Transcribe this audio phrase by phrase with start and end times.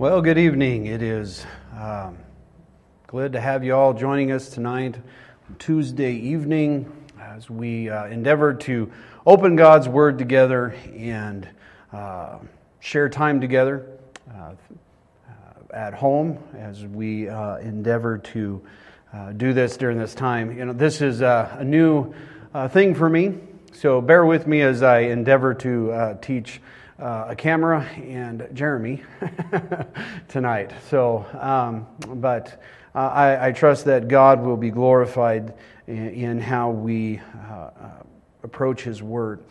[0.00, 0.86] Well, good evening.
[0.86, 1.44] It is
[1.78, 2.16] um,
[3.06, 4.96] glad to have you all joining us tonight,
[5.58, 8.90] Tuesday evening, as we uh, endeavor to
[9.26, 11.46] open God's Word together and
[11.92, 12.38] uh,
[12.78, 13.98] share time together
[14.34, 14.52] uh,
[15.70, 18.62] at home as we uh, endeavor to
[19.12, 20.56] uh, do this during this time.
[20.56, 22.14] You know, this is uh, a new
[22.70, 23.34] thing for me,
[23.74, 26.62] so bear with me as I endeavor to teach
[27.00, 29.02] uh, a camera and Jeremy
[30.28, 30.70] tonight.
[30.88, 31.86] So, um,
[32.20, 32.62] but
[32.94, 35.54] uh, I, I, trust that God will be glorified
[35.86, 37.70] in, in how we uh, uh
[38.42, 39.44] approach His Word.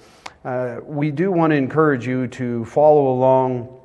[0.43, 3.79] Uh, we do want to encourage you to follow along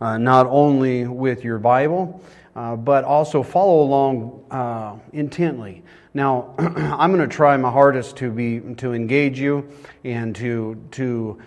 [0.00, 2.22] uh, not only with your Bible,
[2.54, 5.82] but also follow along intently.
[6.14, 9.68] Now, I'm going to try my hardest to be to engage you
[10.04, 11.38] and to to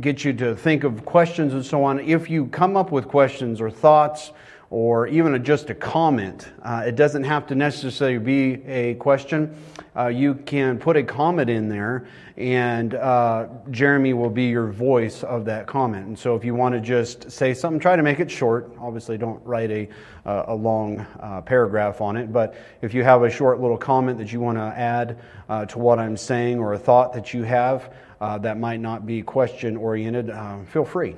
[0.00, 2.00] get you to think of questions and so on.
[2.00, 4.32] If you come up with questions or thoughts
[4.70, 9.56] or even a, just a comment, uh, it doesn't have to necessarily be a question.
[9.96, 15.24] Uh, you can put a comment in there, and uh, Jeremy will be your voice
[15.24, 16.06] of that comment.
[16.06, 18.70] And so, if you want to just say something, try to make it short.
[18.78, 19.88] Obviously, don't write a,
[20.26, 24.18] uh, a long uh, paragraph on it, but if you have a short little comment
[24.18, 27.42] that you want to add uh, to what I'm saying or a thought that you
[27.44, 31.16] have, uh, that might not be question oriented, uh, feel free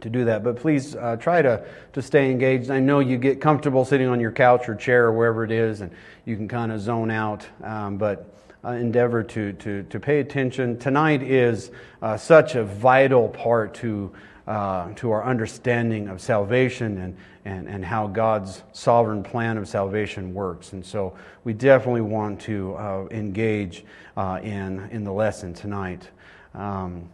[0.00, 0.44] to do that.
[0.44, 2.70] But please uh, try to, to stay engaged.
[2.70, 5.80] I know you get comfortable sitting on your couch or chair or wherever it is,
[5.80, 5.90] and
[6.24, 7.46] you can kind of zone out.
[7.62, 8.32] Um, but
[8.64, 10.78] uh, endeavor to, to, to pay attention.
[10.78, 11.70] Tonight is
[12.02, 14.12] uh, such a vital part to,
[14.46, 20.32] uh, to our understanding of salvation and, and, and how God's sovereign plan of salvation
[20.32, 20.72] works.
[20.72, 23.84] And so we definitely want to uh, engage
[24.16, 26.08] uh, in, in the lesson tonight.
[26.54, 27.08] Um,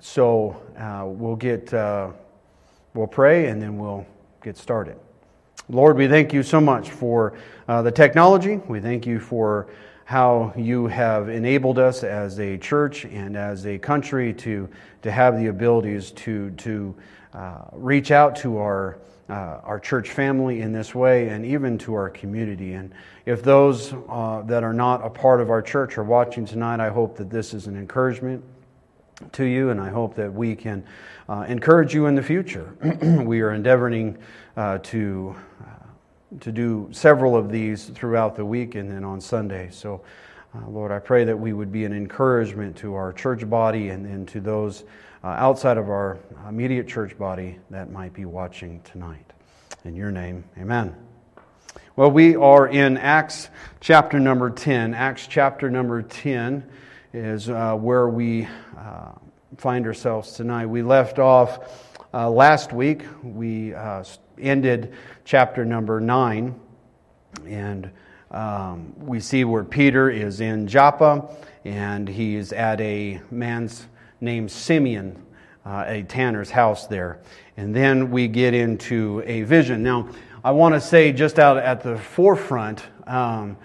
[0.00, 2.10] so uh, we'll get, uh,
[2.94, 4.06] we'll pray and then we'll
[4.42, 4.96] get started.
[5.68, 7.32] Lord, we thank you so much for
[7.68, 8.56] uh, the technology.
[8.68, 9.66] We thank you for
[10.04, 14.68] how you have enabled us as a church and as a country to,
[15.02, 16.94] to have the abilities to, to
[17.32, 18.98] uh, reach out to our
[19.28, 22.74] uh, our church family in this way and even to our community.
[22.74, 22.92] And
[23.24, 26.90] if those uh, that are not a part of our church are watching tonight, I
[26.90, 28.44] hope that this is an encouragement
[29.32, 30.84] to you, and I hope that we can
[31.28, 32.74] uh, encourage you in the future.
[33.24, 34.18] we are endeavoring
[34.56, 35.64] uh, to, uh,
[36.40, 39.68] to do several of these throughout the week and then on Sunday.
[39.70, 40.02] So,
[40.54, 44.06] uh, Lord, I pray that we would be an encouragement to our church body and,
[44.06, 44.84] and to those
[45.22, 46.18] uh, outside of our
[46.48, 49.32] immediate church body that might be watching tonight.
[49.84, 50.94] In your name, amen.
[51.96, 53.48] Well, we are in Acts
[53.80, 54.94] chapter number 10.
[54.94, 56.68] Acts chapter number 10
[57.12, 59.12] is uh, where we uh,
[59.56, 60.66] find ourselves tonight.
[60.66, 63.04] We left off uh, last week.
[63.22, 64.04] We uh,
[64.38, 66.54] ended chapter number 9,
[67.46, 67.90] and
[68.30, 71.28] um, we see where Peter is in Joppa,
[71.64, 73.86] and he's at a man's
[74.20, 75.20] named Simeon,
[75.64, 77.20] uh, a tanner's house there.
[77.56, 79.82] And then we get into a vision.
[79.82, 80.08] Now,
[80.42, 83.56] I want to say just out at the forefront, um,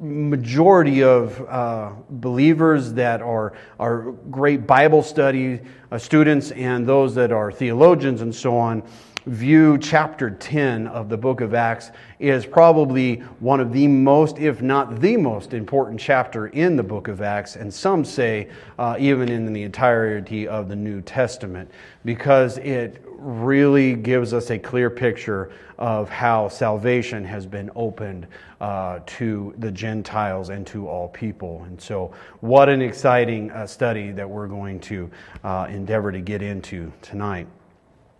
[0.00, 5.60] majority of uh, believers that are, are great Bible study
[5.92, 8.82] uh, students and those that are theologians and so on
[9.26, 14.62] view chapter 10 of the book of Acts is probably one of the most, if
[14.62, 18.48] not the most important chapter in the book of Acts, and some say
[18.78, 21.70] uh, even in the entirety of the New Testament,
[22.04, 28.26] because it really gives us a clear picture of how salvation has been opened
[28.60, 31.62] uh, to the Gentiles and to all people.
[31.64, 35.10] And so, what an exciting uh, study that we're going to
[35.44, 37.46] uh, endeavor to get into tonight.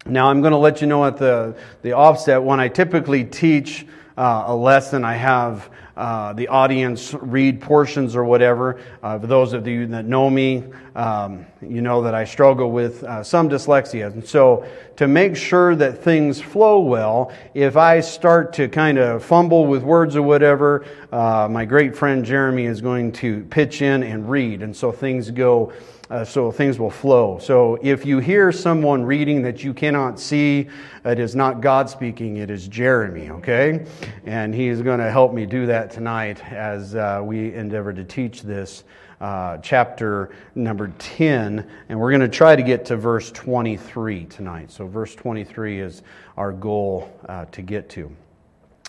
[0.06, 3.86] Now, I'm going to let you know at the, the offset when I typically teach
[4.16, 8.80] uh, a lesson, I have uh, the audience read portions or whatever.
[9.02, 13.04] Uh, for those of you that know me, um, you know that I struggle with
[13.04, 14.10] uh, some dyslexia.
[14.12, 14.66] And so,
[14.96, 19.82] to make sure that things flow well, if I start to kind of fumble with
[19.82, 24.62] words or whatever, uh, my great friend Jeremy is going to pitch in and read.
[24.62, 25.72] And so things go
[26.10, 27.38] uh, so things will flow.
[27.38, 30.68] So if you hear someone reading that you cannot see,
[31.04, 33.86] it is not God speaking, it is Jeremy, okay?
[34.26, 38.42] And he's going to help me do that tonight as uh, we endeavor to teach
[38.42, 38.84] this.
[39.20, 44.70] Uh, chapter number 10, and we're going to try to get to verse 23 tonight.
[44.70, 46.00] So, verse 23 is
[46.38, 48.10] our goal uh, to get to.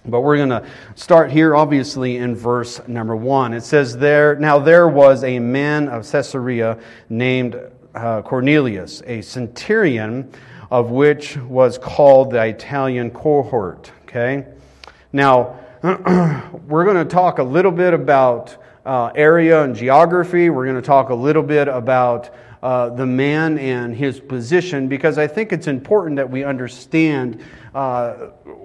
[0.06, 0.65] But we're going to
[0.95, 3.53] start here, obviously, in verse number one.
[3.53, 7.59] It says, There, now there was a man of Caesarea named
[7.94, 10.31] uh, Cornelius, a centurion
[10.71, 13.92] of which was called the Italian cohort.
[14.03, 14.48] Okay?
[15.13, 20.50] Now, we're going to talk a little bit about uh, area and geography.
[20.50, 22.33] We're going to talk a little bit about
[22.63, 27.44] uh, the man and his position because I think it's important that we understand
[27.75, 28.13] uh,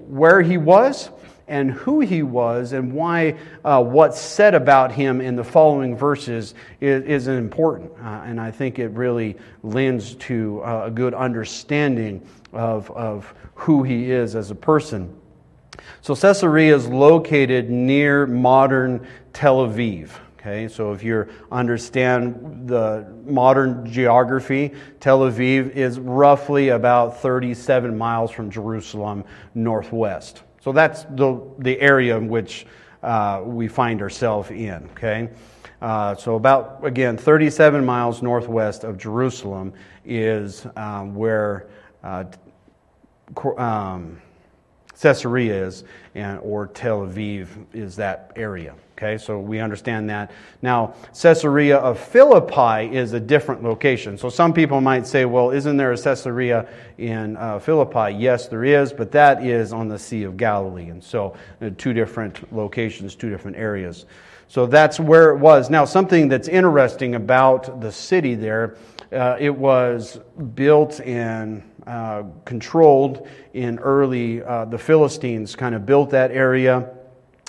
[0.09, 1.11] where he was
[1.49, 6.55] and who he was and why uh, what's said about him in the following verses
[6.81, 7.93] is, is important.
[8.03, 13.83] Uh, and I think it really lends to uh, a good understanding of, of who
[13.83, 15.15] he is as a person.
[16.01, 20.11] So Caesarea is located near modern Tel Aviv.
[20.39, 28.31] Okay, so if you understand the modern geography, Tel Aviv is roughly about 37 miles
[28.31, 30.43] from Jerusalem northwest.
[30.67, 32.67] So that's the, the area in which
[33.01, 34.89] uh, we find ourselves in.
[34.95, 35.29] Okay,
[35.81, 39.73] uh, so about again 37 miles northwest of Jerusalem
[40.05, 41.69] is um, where
[42.03, 42.25] uh,
[43.57, 44.21] um,
[45.01, 45.85] Caesarea is,
[46.15, 48.75] and, or Tel Aviv is that area.
[48.97, 50.31] Okay, so we understand that.
[50.63, 54.17] Now, Caesarea of Philippi is a different location.
[54.17, 56.67] So some people might say, well, isn't there a Caesarea
[56.97, 58.17] in uh, Philippi?
[58.17, 60.89] Yes, there is, but that is on the Sea of Galilee.
[60.89, 64.07] And so, uh, two different locations, two different areas.
[64.49, 65.69] So that's where it was.
[65.69, 68.77] Now, something that's interesting about the city there,
[69.13, 70.21] uh, it was
[70.55, 76.91] built and uh, controlled in early, uh, the Philistines kind of built that area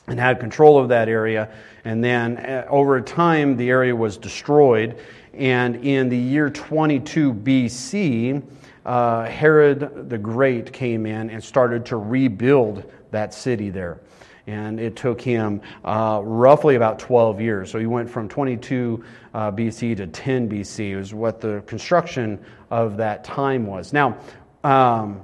[0.07, 1.50] and had control of that area.
[1.86, 5.00] And then uh, over time, the area was destroyed.
[5.34, 8.44] And in the year 22 BC,
[8.86, 14.00] uh, Herod the Great came in and started to rebuild that city there.
[14.47, 17.69] And it took him uh, roughly about 12 years.
[17.69, 19.03] So he went from 22
[19.33, 23.91] uh, BC to 10 BC, was what the construction of that time was.
[23.91, 24.17] Now,
[24.63, 25.21] um,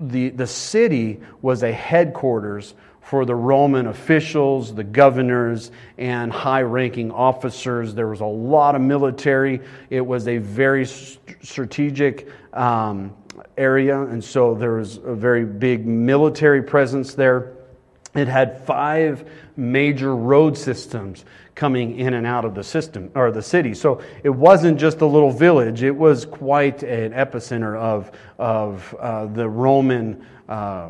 [0.00, 2.74] the, the city was a headquarters
[3.10, 7.94] for the Roman officials, the governors, and high ranking officers.
[7.94, 9.60] There was a lot of military.
[9.90, 13.14] It was a very strategic um,
[13.56, 17.56] area, and so there was a very big military presence there.
[18.14, 21.24] It had five major road systems
[21.54, 23.74] coming in and out of the system or the city.
[23.74, 29.26] So it wasn't just a little village, it was quite an epicenter of, of uh,
[29.26, 30.88] the Roman uh,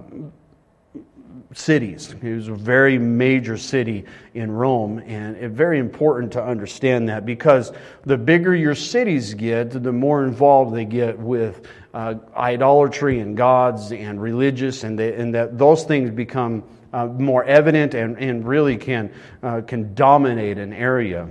[1.52, 2.14] cities.
[2.22, 7.26] It was a very major city in Rome, and it's very important to understand that
[7.26, 7.72] because
[8.04, 13.90] the bigger your cities get, the more involved they get with uh, idolatry and gods
[13.90, 18.76] and religious, and, they, and that those things become uh, more evident and, and really
[18.76, 21.28] can, uh, can dominate an area.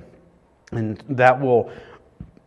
[0.71, 1.71] And that will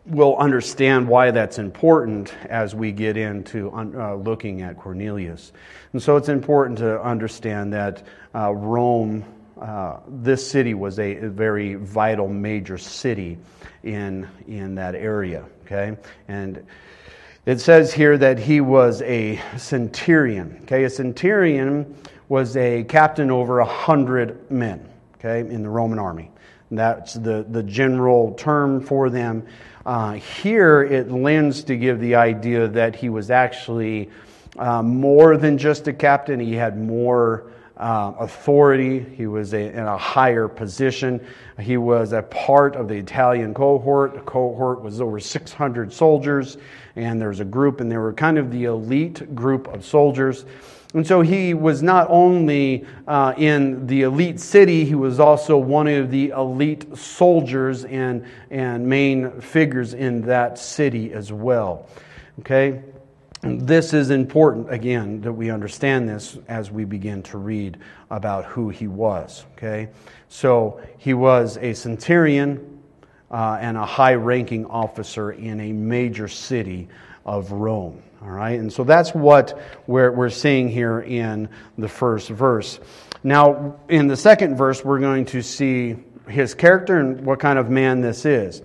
[0.06, 5.52] we'll understand why that's important as we get into uh, looking at Cornelius.
[5.92, 8.02] And so it's important to understand that
[8.34, 9.24] uh, Rome,
[9.60, 13.38] uh, this city was a, a, very vital major city
[13.84, 15.44] in, in that area.
[15.64, 15.96] Okay?
[16.26, 16.66] And
[17.46, 20.58] it says here that he was a centurion.
[20.62, 20.84] Okay?
[20.84, 21.94] A centurion
[22.32, 26.30] was a captain over a hundred men, okay, in the Roman army.
[26.70, 29.46] That's the, the general term for them.
[29.84, 34.08] Uh, here it lends to give the idea that he was actually
[34.56, 37.48] uh, more than just a captain, he had more.
[37.74, 39.00] Uh, authority.
[39.16, 41.26] He was a, in a higher position.
[41.58, 44.14] He was a part of the Italian cohort.
[44.14, 46.58] The cohort was over 600 soldiers,
[46.94, 50.44] and there was a group, and they were kind of the elite group of soldiers.
[50.94, 55.88] And so he was not only uh, in the elite city, he was also one
[55.88, 61.88] of the elite soldiers and, and main figures in that city as well.
[62.40, 62.82] Okay?
[63.42, 67.78] This is important, again, that we understand this as we begin to read
[68.10, 69.46] about who he was.
[69.56, 69.88] Okay?
[70.28, 72.80] So he was a centurion
[73.30, 76.88] uh, and a high ranking officer in a major city
[77.24, 78.02] of Rome.
[78.22, 82.78] All right, and so that's what we're, we're seeing here in the first verse.
[83.24, 85.96] Now, in the second verse, we're going to see
[86.28, 88.62] his character and what kind of man this is.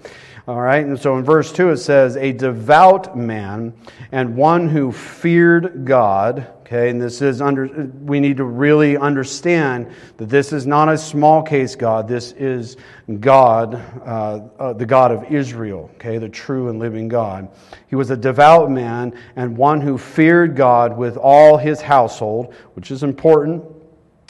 [0.47, 3.73] All right, and so in verse 2 it says, A devout man
[4.13, 6.47] and one who feared God.
[6.61, 7.67] Okay, and this is under,
[8.01, 12.07] we need to really understand that this is not a small case God.
[12.07, 12.77] This is
[13.19, 13.75] God,
[14.05, 17.49] uh, uh, the God of Israel, okay, the true and living God.
[17.89, 22.89] He was a devout man and one who feared God with all his household, which
[22.89, 23.65] is important,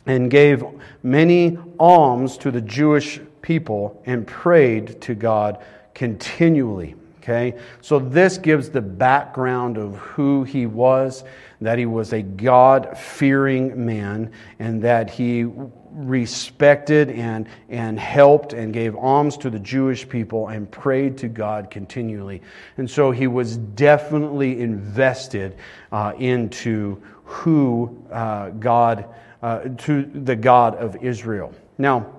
[0.07, 0.63] and gave
[1.03, 5.63] many alms to the Jewish people and prayed to God
[5.97, 6.93] continually.
[7.17, 7.57] Okay?
[7.81, 11.23] So this gives the background of who he was,
[11.59, 15.45] that he was a God fearing man, and that he
[15.91, 21.71] respected and, and helped and gave alms to the Jewish people and prayed to God
[21.71, 22.43] continually.
[22.77, 25.57] And so he was definitely invested
[25.91, 29.05] uh, into who uh, God,
[29.41, 31.51] uh, to the God of Israel.
[31.79, 32.16] Now,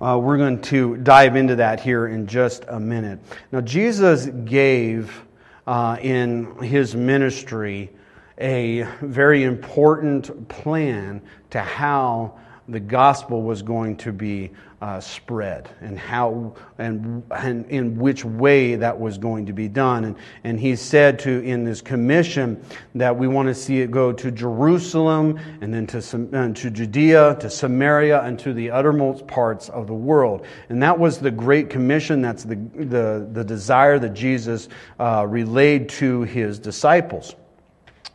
[0.00, 3.18] uh, we're going to dive into that here in just a minute.
[3.52, 5.24] Now, Jesus gave
[5.66, 7.90] uh, in his ministry
[8.38, 12.38] a very important plan to how
[12.68, 14.50] the gospel was going to be
[14.82, 20.04] uh, spread and how and, and in which way that was going to be done.
[20.04, 22.62] And, and he said to in this commission
[22.94, 27.36] that we want to see it go to Jerusalem and then to, uh, to Judea,
[27.40, 30.44] to Samaria, and to the uttermost parts of the world.
[30.68, 32.20] And that was the Great Commission.
[32.20, 34.68] That's the, the, the desire that Jesus
[34.98, 37.34] uh, relayed to his disciples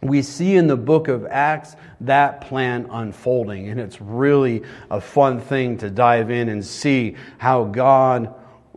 [0.01, 3.69] we see in the book of Acts that plan unfolding.
[3.69, 8.33] And it's really a fun thing to dive in and see how God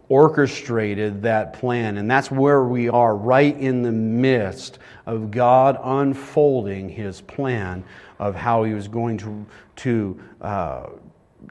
[0.09, 1.97] orchestrated that plan.
[1.97, 7.85] And that's where we are, right in the midst of God unfolding his plan
[8.19, 10.87] of how he was going to, to, uh,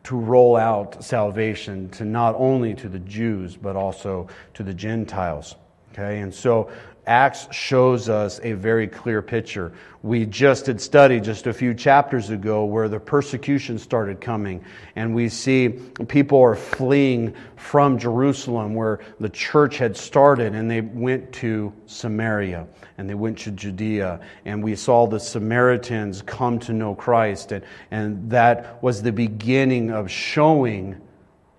[0.03, 5.55] to roll out salvation to not only to the Jews, but also to the Gentiles.
[5.91, 6.71] Okay, and so
[7.05, 9.73] Acts shows us a very clear picture.
[10.03, 14.63] We just had studied just a few chapters ago where the persecution started coming,
[14.95, 15.69] and we see
[16.07, 22.67] people are fleeing from Jerusalem where the church had started, and they went to Samaria
[22.97, 27.65] and they went to Judea, and we saw the Samaritans come to know Christ, and,
[27.89, 31.01] and that was the beginning of showing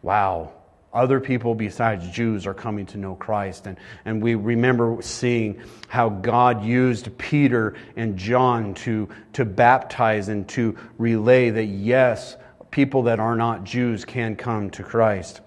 [0.04, 0.52] wow,
[0.94, 3.66] other people besides Jews are coming to know Christ.
[3.66, 10.48] And, and we remember seeing how God used Peter and John to, to baptize and
[10.50, 12.36] to relay that, yes,
[12.70, 15.40] people that are not Jews can come to Christ.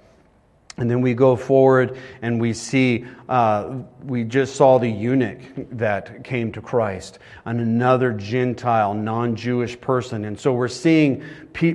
[0.80, 5.40] And then we go forward and we see, uh, we just saw the eunuch
[5.72, 10.26] that came to Christ, and another Gentile, non Jewish person.
[10.26, 11.24] And so we're seeing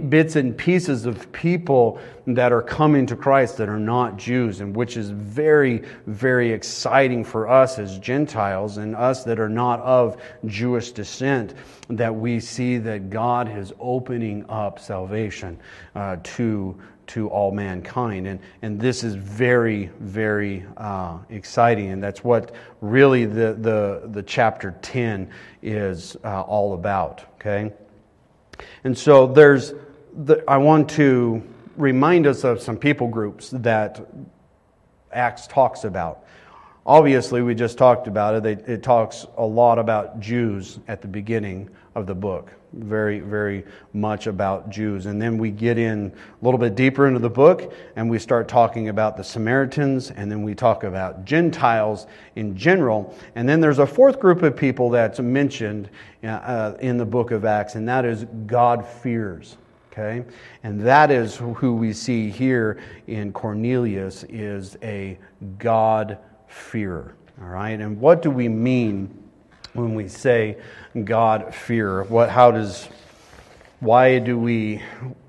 [0.08, 4.76] bits and pieces of people that are coming to Christ that are not Jews, and
[4.76, 10.22] which is very, very exciting for us as Gentiles and us that are not of
[10.46, 11.54] Jewish descent,
[11.88, 15.58] that we see that God is opening up salvation
[15.96, 16.80] uh, to
[17.12, 18.26] to all mankind.
[18.26, 21.90] And, and this is very, very uh, exciting.
[21.90, 25.30] And that's what really the, the, the chapter 10
[25.62, 27.22] is uh, all about.
[27.34, 27.70] Okay?
[28.84, 29.74] And so there's,
[30.14, 31.42] the, I want to
[31.76, 34.00] remind us of some people groups that
[35.12, 36.24] Acts talks about.
[36.86, 38.66] Obviously, we just talked about it.
[38.66, 44.26] It talks a lot about Jews at the beginning of the book very, very much
[44.26, 45.06] about Jews.
[45.06, 48.48] And then we get in a little bit deeper into the book and we start
[48.48, 53.16] talking about the Samaritans and then we talk about Gentiles in general.
[53.34, 55.90] And then there's a fourth group of people that's mentioned
[56.24, 59.56] uh, in the book of Acts, and that is God fears.
[59.92, 60.24] Okay?
[60.62, 65.18] And that is who we see here in Cornelius is a
[65.58, 67.14] God fearer.
[67.40, 67.78] All right?
[67.78, 69.22] And what do we mean
[69.74, 70.56] when we say
[71.04, 72.04] God fear?
[72.04, 72.88] What, how does,
[73.80, 74.82] why do we,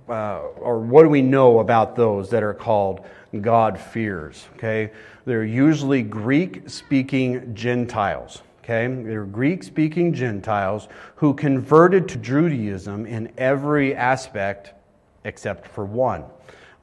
[0.10, 3.06] uh, or what do we know about those that are called
[3.42, 4.48] God fears?
[4.56, 4.92] Okay,
[5.26, 8.42] they're usually Greek speaking Gentiles.
[8.64, 14.74] Okay, they're Greek speaking Gentiles who converted to Judaism in every aspect
[15.26, 16.24] except for one.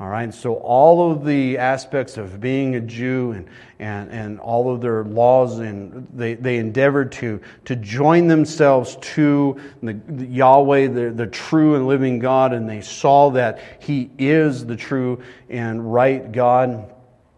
[0.00, 3.47] All right, so all of the aspects of being a Jew and,
[3.78, 9.61] and, and all of their laws, and they, they endeavored to, to join themselves to
[9.83, 14.64] the, the Yahweh, the, the true and living God, and they saw that He is
[14.64, 16.95] the true and right God.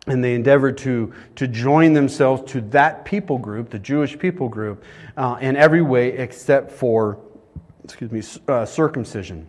[0.07, 4.85] And they endeavored to, to join themselves to that people group, the Jewish people group,
[5.17, 7.19] uh, in every way except for,
[7.83, 9.49] excuse me, uh, circumcision.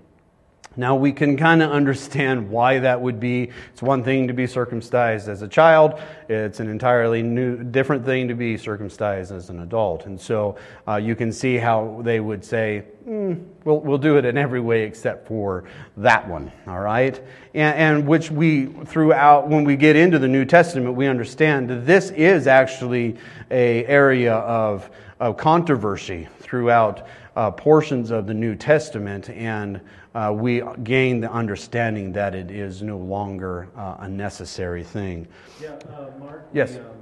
[0.76, 3.52] Now, we can kind of understand why that would be.
[3.72, 8.28] It's one thing to be circumcised as a child, it's an entirely new, different thing
[8.28, 10.08] to be circumcised as an adult.
[10.08, 10.56] And so
[10.88, 14.62] uh, you can see how they would say, mm, we'll, we'll do it in every
[14.62, 15.66] way except for
[15.98, 17.20] that one, all right?
[17.54, 21.86] And, and which we, throughout, when we get into the New Testament, we understand that
[21.86, 23.18] this is actually
[23.52, 24.90] a area of,
[25.20, 29.82] of controversy throughout uh, portions of the New Testament, and
[30.16, 35.28] uh, we gain the understanding that it is no longer uh, a necessary thing.
[35.62, 36.48] Yeah, uh, Mark.
[36.54, 36.74] Yes.
[36.74, 36.98] The, um,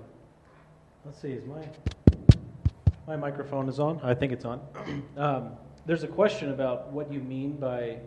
[1.03, 1.67] Let's see, is my
[3.07, 3.99] my microphone is on?
[4.03, 4.61] I think it's on.
[5.17, 5.51] Um,
[5.85, 7.97] there's a question about what you mean by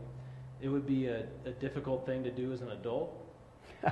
[0.62, 3.23] it would be a, a difficult thing to do as an adult.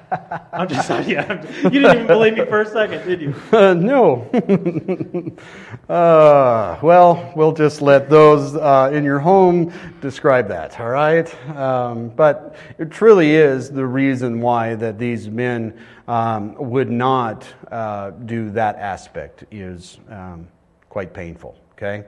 [0.53, 1.43] I'm just, yeah.
[1.63, 3.35] You didn't even believe me for a second, did you?
[3.53, 4.23] Uh, no.
[5.89, 11.33] uh, well, we'll just let those uh, in your home describe that, all right?
[11.57, 18.11] Um, but it truly is the reason why that these men um, would not uh,
[18.11, 20.49] do that aspect is um,
[20.89, 22.05] quite painful, okay?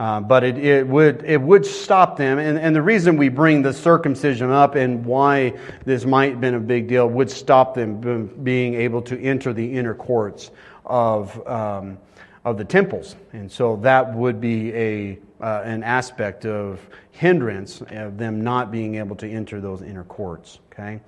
[0.00, 2.38] Uh, but it, it, would, it would stop them.
[2.38, 6.54] And, and the reason we bring the circumcision up and why this might have been
[6.54, 10.52] a big deal would stop them being able to enter the inner courts
[10.86, 11.98] of, um,
[12.46, 13.14] of the temples.
[13.34, 16.80] And so that would be a, uh, an aspect of
[17.10, 20.60] hindrance of them not being able to enter those inner courts.
[20.72, 21.02] Okay?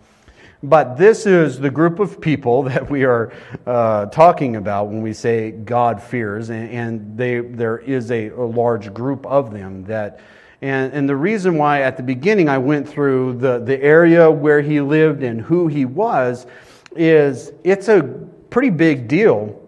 [0.63, 3.33] But this is the group of people that we are
[3.67, 8.45] uh, talking about when we say God fears, and, and they, there is a, a,
[8.45, 10.21] large group of them that.
[10.61, 14.61] And, and the reason why at the beginning I went through the, the area where
[14.61, 16.47] he lived and who he was
[16.95, 18.03] is it's a
[18.49, 19.61] pretty big deal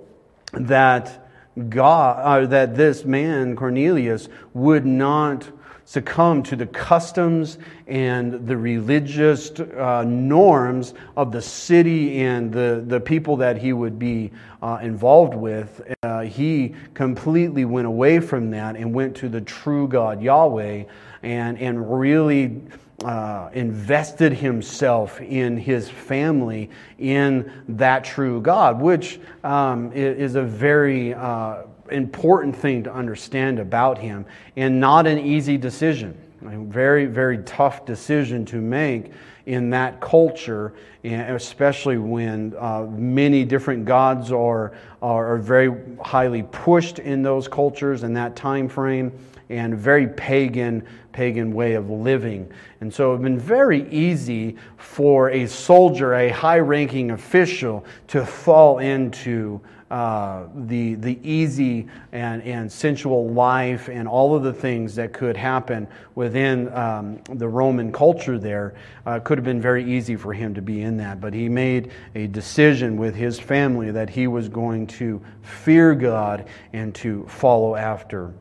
[0.52, 1.28] that
[1.68, 5.50] God, uh, that this man, Cornelius, would not
[5.84, 13.00] succumb to the customs and the religious uh, norms of the city and the, the
[13.00, 15.94] people that he would be uh, involved with.
[16.02, 20.84] Uh, he completely went away from that and went to the true God, Yahweh,
[21.22, 22.60] and, and really.
[23.04, 31.12] Uh, invested himself in his family in that true God, which um, is a very
[31.12, 31.64] uh,
[31.94, 36.18] important thing to understand about him and not an easy decision.
[36.44, 39.12] A very, very tough decision to make
[39.46, 44.72] in that culture, especially when uh, many different gods are,
[45.04, 45.70] are very
[46.02, 49.12] highly pushed in those cultures in that time frame
[49.50, 50.82] and very pagan
[51.12, 56.58] pagan way of living and so it's been very easy for a soldier a high
[56.58, 59.60] ranking official to fall into
[59.94, 65.36] uh, the, the easy and, and sensual life and all of the things that could
[65.36, 65.86] happen
[66.16, 68.74] within um, the Roman culture there
[69.06, 71.20] uh, could have been very easy for him to be in that.
[71.20, 76.46] But he made a decision with his family that he was going to fear God
[76.72, 78.32] and to follow after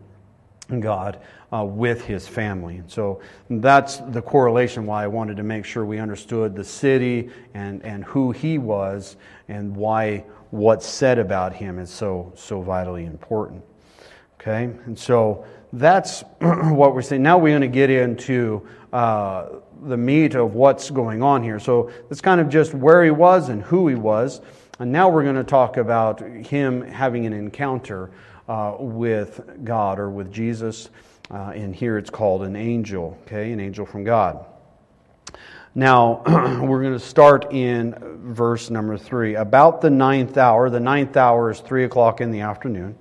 [0.80, 1.20] God
[1.54, 2.78] uh, with his family.
[2.78, 7.30] And So that's the correlation why I wanted to make sure we understood the city
[7.54, 13.06] and, and who he was and why what's said about him is so, so vitally
[13.06, 13.64] important.
[14.40, 14.66] Okay?
[14.86, 17.24] And so that's what we're saying.
[17.24, 19.48] Now we're going to get into uh,
[19.84, 21.60] the meat of what's going on here.
[21.60, 24.42] So that's kind of just where he was and who he was.
[24.84, 28.12] And now we're going to talk about him having an encounter
[28.50, 30.90] uh, with God or with Jesus.
[31.32, 33.54] Uh, and here it's called an angel, okay?
[33.54, 34.46] An angel from God.
[35.74, 36.22] Now,
[36.62, 39.36] we're going to start in verse number three.
[39.36, 42.98] About the ninth hour, the ninth hour is three o'clock in the afternoon.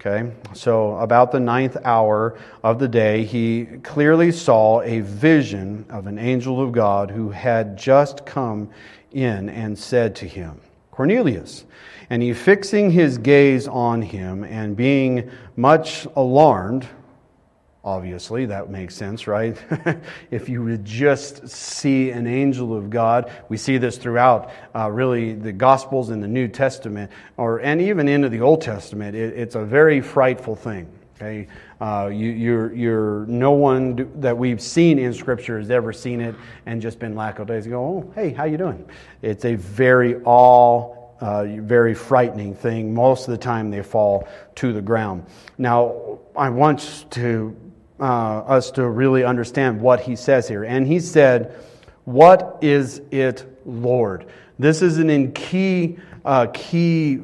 [0.00, 6.08] Okay, so about the ninth hour of the day, he clearly saw a vision of
[6.08, 8.68] an angel of God who had just come
[9.12, 10.60] in and said to him,
[11.00, 11.64] Cornelius.
[12.10, 16.86] And he, fixing his gaze on him and being much alarmed,
[17.82, 19.56] Obviously, that makes sense, right?
[20.30, 25.32] if you would just see an angel of God, we see this throughout uh, really
[25.32, 29.16] the Gospels in the New Testament, or and even into the Old Testament.
[29.16, 30.92] It, it's a very frightful thing.
[31.22, 31.48] Okay,
[31.82, 36.34] uh, you, you're, you're no one that we've seen in Scripture has ever seen it
[36.64, 37.78] and just been lackadaisical.
[37.78, 38.88] Oh, hey, how you doing?
[39.20, 42.94] It's a very awe uh, very frightening thing.
[42.94, 45.26] Most of the time, they fall to the ground.
[45.58, 47.54] Now, I want to
[48.00, 50.64] uh, us to really understand what he says here.
[50.64, 51.54] And he said,
[52.06, 54.24] What is it, Lord?
[54.58, 57.20] This is an in key, uh, key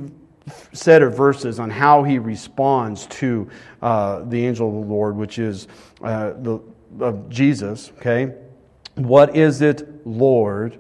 [0.73, 3.49] set of verses on how he responds to
[3.83, 5.69] uh, the angel of the Lord, which is
[6.03, 6.61] uh, the,
[7.01, 7.93] of Jesus.
[7.99, 8.35] Okay?
[8.95, 10.79] What is it, Lord?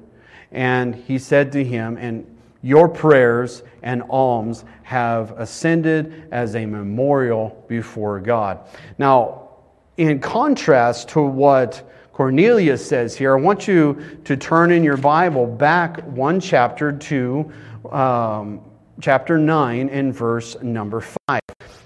[0.53, 2.27] And he said to him, and
[2.63, 8.61] your prayers and alms have ascended as a memorial before God.
[8.99, 9.51] Now,
[9.97, 15.47] in contrast to what Cornelius says here, I want you to turn in your Bible
[15.47, 17.53] back one chapter to
[17.91, 18.61] um,
[19.01, 21.41] chapter 9 and verse number 5.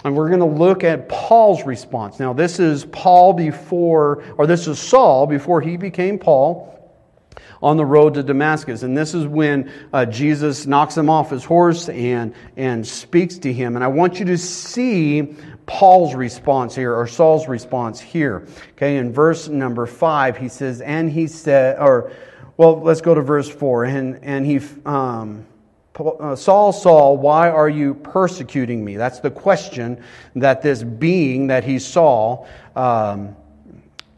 [0.05, 2.19] And we're going to look at Paul's response.
[2.19, 6.69] Now, this is Paul before, or this is Saul before he became Paul.
[7.63, 8.83] on the road to Damascus.
[8.83, 13.53] And this is when uh, Jesus knocks him off his horse and, and speaks to
[13.53, 13.77] him.
[13.77, 18.49] And I want you to see Paul's response here, or Saul's response here.
[18.73, 22.13] Okay, in verse number five, he says, And he said, or,
[22.57, 23.85] well, let's go to verse four.
[23.85, 25.47] And, and he, um,
[25.97, 28.97] Saul, Saul, why are you persecuting me?
[28.97, 30.03] That's the question
[30.37, 33.37] that this being that he saw um,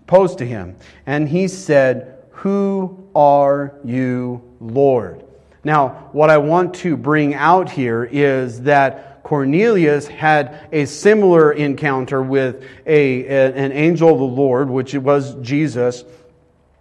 [0.06, 0.76] posed to him.
[1.06, 5.24] And he said, Who are you, Lord?
[5.64, 12.20] Now, what I want to bring out here is that Cornelius had a similar encounter
[12.22, 16.04] with a, an angel of the Lord, which was Jesus.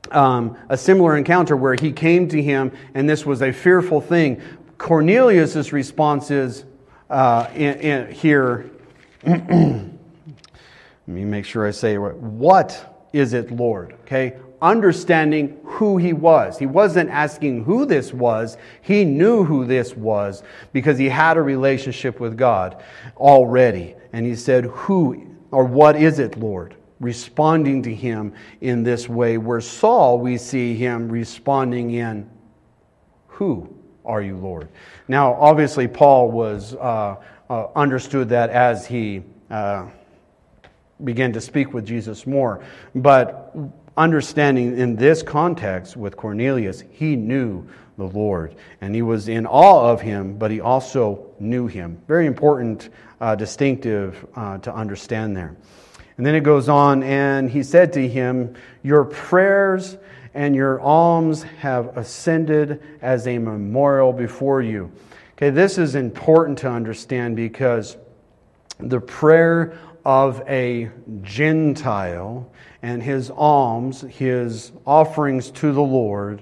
[0.09, 4.41] Um, a similar encounter where he came to him and this was a fearful thing.
[4.81, 6.65] Cornelius' response is
[7.11, 8.71] uh, in, in here.
[9.23, 9.91] Let
[11.05, 12.15] me make sure I say it right.
[12.15, 13.93] What is it, Lord?
[14.01, 16.57] Okay, understanding who he was.
[16.57, 18.57] He wasn't asking who this was.
[18.81, 20.41] He knew who this was
[20.73, 22.83] because he had a relationship with God
[23.17, 23.93] already.
[24.13, 26.75] And he said, Who or what is it, Lord?
[26.99, 29.37] Responding to him in this way.
[29.37, 32.27] Where Saul, we see him responding in
[33.27, 33.77] who?
[34.11, 34.67] Are you Lord?
[35.07, 37.15] Now, obviously, Paul was uh,
[37.49, 39.87] uh, understood that as he uh,
[41.03, 42.63] began to speak with Jesus more.
[42.93, 43.55] But
[43.95, 49.91] understanding in this context with Cornelius, he knew the Lord and he was in awe
[49.91, 52.01] of him, but he also knew him.
[52.07, 52.89] Very important,
[53.21, 55.55] uh, distinctive uh, to understand there.
[56.17, 59.97] And then it goes on, and he said to him, Your prayers
[60.33, 64.91] and your alms have ascended as a memorial before you.
[65.33, 67.97] Okay, this is important to understand because
[68.79, 70.89] the prayer of a
[71.21, 76.41] Gentile and his alms, his offerings to the Lord,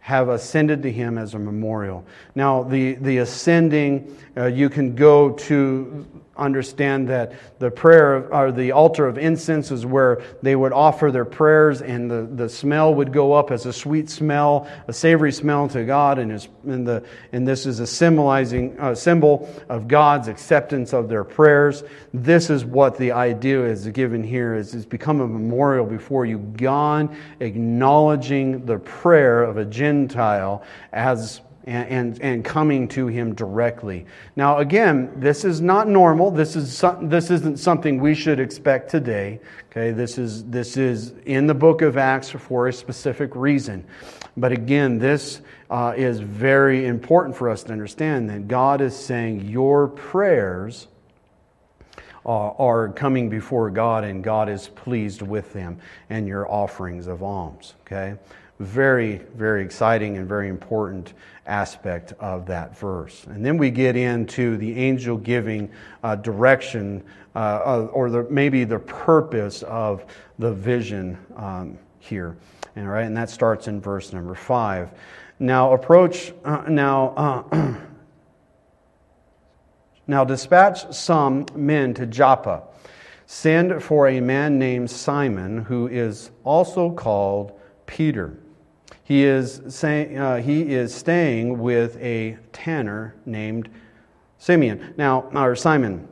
[0.00, 2.04] have ascended to him as a memorial.
[2.34, 8.72] Now, the, the ascending, uh, you can go to understand that the prayer or the
[8.72, 13.12] altar of incense is where they would offer their prayers and the, the smell would
[13.12, 16.18] go up as a sweet smell a savory smell to god.
[16.18, 21.24] And, his, and, the, and this is a symbolizing symbol of god's acceptance of their
[21.24, 21.84] prayers.
[22.14, 26.38] This is what the idea is given here is it's become a memorial before you.
[26.38, 34.06] God acknowledging the prayer of a gentile as and, and, and, coming to him directly.
[34.36, 36.30] Now, again, this is not normal.
[36.30, 39.40] This, is this isn't something we should expect today.
[39.70, 43.84] Okay, this is, this is in the book of Acts for a specific reason.
[44.36, 49.48] But again, this uh, is very important for us to understand that God is saying
[49.48, 50.88] your prayers
[52.24, 57.22] uh, are coming before God and God is pleased with them and your offerings of
[57.22, 57.74] alms.
[57.86, 58.16] Okay?
[58.62, 61.14] Very, very exciting and very important
[61.46, 63.24] aspect of that verse.
[63.26, 65.68] And then we get into the angel giving
[66.04, 67.02] uh, direction
[67.34, 70.04] uh, or the, maybe the purpose of
[70.38, 72.36] the vision um, here.
[72.76, 74.90] And, right, and that starts in verse number five.
[75.40, 77.74] Now, approach, uh, now, uh,
[80.06, 82.62] now dispatch some men to Joppa.
[83.26, 88.36] Send for a man named Simon, who is also called Peter.
[89.04, 93.68] He is, say, uh, he is staying with a tanner named
[94.38, 94.94] Simeon.
[94.96, 96.08] Now, or Simon,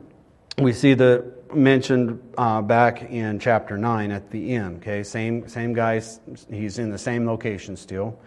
[0.57, 4.77] we see the mentioned uh, back in chapter 9 at the end.
[4.77, 6.01] Okay, same, same guy,
[6.49, 8.17] he's in the same location still.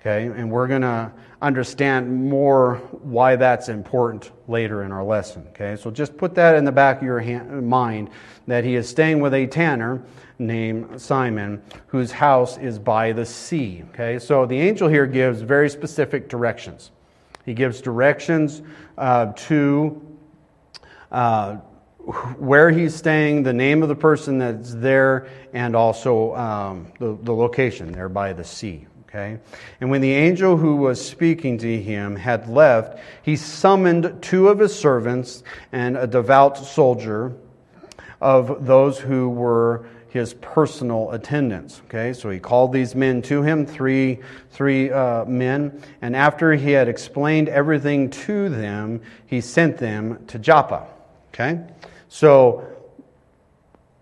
[0.00, 1.10] Okay, and we're going to
[1.42, 5.44] understand more why that's important later in our lesson.
[5.50, 8.10] Okay, so just put that in the back of your hand, mind
[8.46, 10.00] that he is staying with a tanner
[10.38, 13.82] named Simon, whose house is by the sea.
[13.90, 16.92] Okay, so the angel here gives very specific directions.
[17.44, 18.62] He gives directions
[18.98, 20.00] uh, to
[21.10, 21.56] uh,
[22.36, 27.34] where he's staying, the name of the person that's there, and also um, the, the
[27.34, 28.86] location there by the sea.
[29.08, 29.38] Okay?
[29.80, 34.58] And when the angel who was speaking to him had left, he summoned two of
[34.58, 35.42] his servants
[35.72, 37.32] and a devout soldier
[38.20, 41.82] of those who were his personal attendants.
[41.84, 44.18] Okay, so he called these men to him, three,
[44.50, 50.38] three uh, men, and after he had explained everything to them, he sent them to
[50.38, 50.86] Joppa.
[51.28, 51.60] Okay,
[52.08, 52.66] so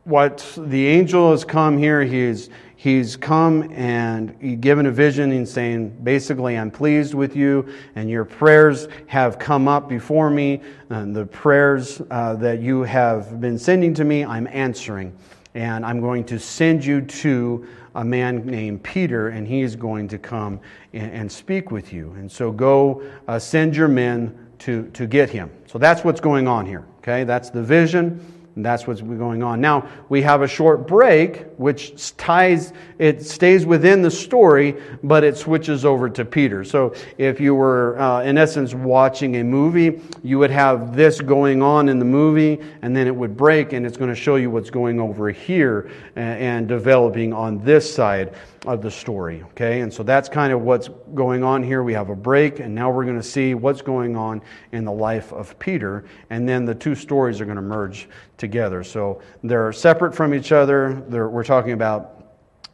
[0.05, 5.96] what the angel has come here, he's he's come and given a vision and saying,
[6.04, 10.60] basically, I'm pleased with you, and your prayers have come up before me,
[10.90, 15.12] and the prayers uh, that you have been sending to me, I'm answering.
[15.56, 20.06] and I'm going to send you to a man named Peter, and he is going
[20.08, 20.60] to come
[20.92, 22.12] and, and speak with you.
[22.18, 25.50] And so go uh, send your men to, to get him.
[25.66, 26.84] So that's what's going on here.
[26.98, 28.20] Okay, that's the vision.
[28.54, 29.60] And that's what's going on.
[29.60, 35.37] Now, we have a short break, which ties, it stays within the story, but it
[35.37, 36.64] switches over to Peter.
[36.64, 41.62] So, if you were, uh, in essence, watching a movie, you would have this going
[41.62, 44.51] on in the movie, and then it would break, and it's going to show you
[44.51, 48.35] what's going over here and, and developing on this side
[48.66, 49.42] of the story.
[49.51, 51.83] Okay, and so that's kind of what's going on here.
[51.83, 54.42] We have a break, and now we're going to see what's going on
[54.73, 58.83] in the life of Peter, and then the two stories are going to merge together.
[58.85, 61.03] So they're separate from each other.
[61.09, 62.12] They're, we're talking about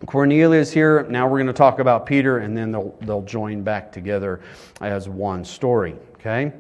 [0.07, 1.05] Cornelius here.
[1.05, 4.41] Now we're going to talk about Peter, and then they'll, they'll join back together
[4.81, 5.95] as one story.
[6.15, 6.53] Okay?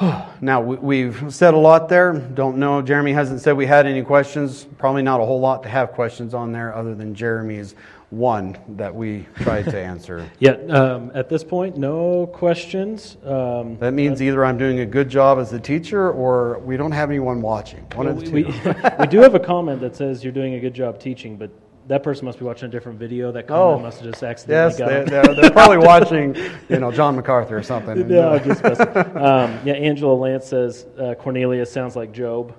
[0.40, 2.12] Now, we've said a lot there.
[2.12, 2.80] Don't know.
[2.80, 4.64] Jeremy hasn't said we had any questions.
[4.78, 7.74] Probably not a whole lot to have questions on there other than Jeremy's
[8.10, 10.28] one that we tried to answer.
[10.38, 13.18] yeah, um, at this point, no questions.
[13.24, 16.92] Um, that means either I'm doing a good job as a teacher or we don't
[16.92, 17.80] have anyone watching.
[17.94, 18.48] One well, of the we, two.
[18.64, 21.50] We, we do have a comment that says you're doing a good job teaching, but
[21.88, 23.32] that person must be watching a different video.
[23.32, 26.34] That comment oh, must have just accidentally yes, they, they're, they're, probably watching,
[26.68, 28.08] you know, John MacArthur or something.
[28.08, 29.74] no, just um, yeah.
[29.74, 32.54] Angela Lance says uh, Cornelius sounds like Job,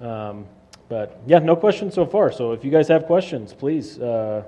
[0.00, 0.46] um,
[0.88, 2.30] but yeah, no questions so far.
[2.30, 4.44] So if you guys have questions, please uh,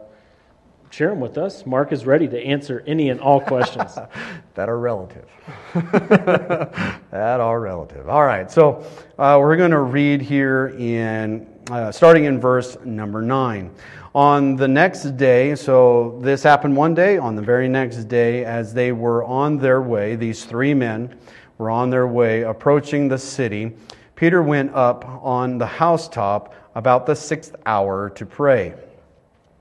[0.90, 1.66] share them with us.
[1.66, 3.98] Mark is ready to answer any and all questions
[4.54, 5.26] that are relative.
[5.74, 8.08] that are relative.
[8.08, 8.84] All right, so
[9.18, 13.70] uh, we're going to read here in uh, starting in verse number nine.
[14.14, 18.72] On the next day, so this happened one day, on the very next day, as
[18.72, 21.14] they were on their way, these three men
[21.58, 23.76] were on their way approaching the city,
[24.14, 28.74] Peter went up on the housetop about the sixth hour to pray.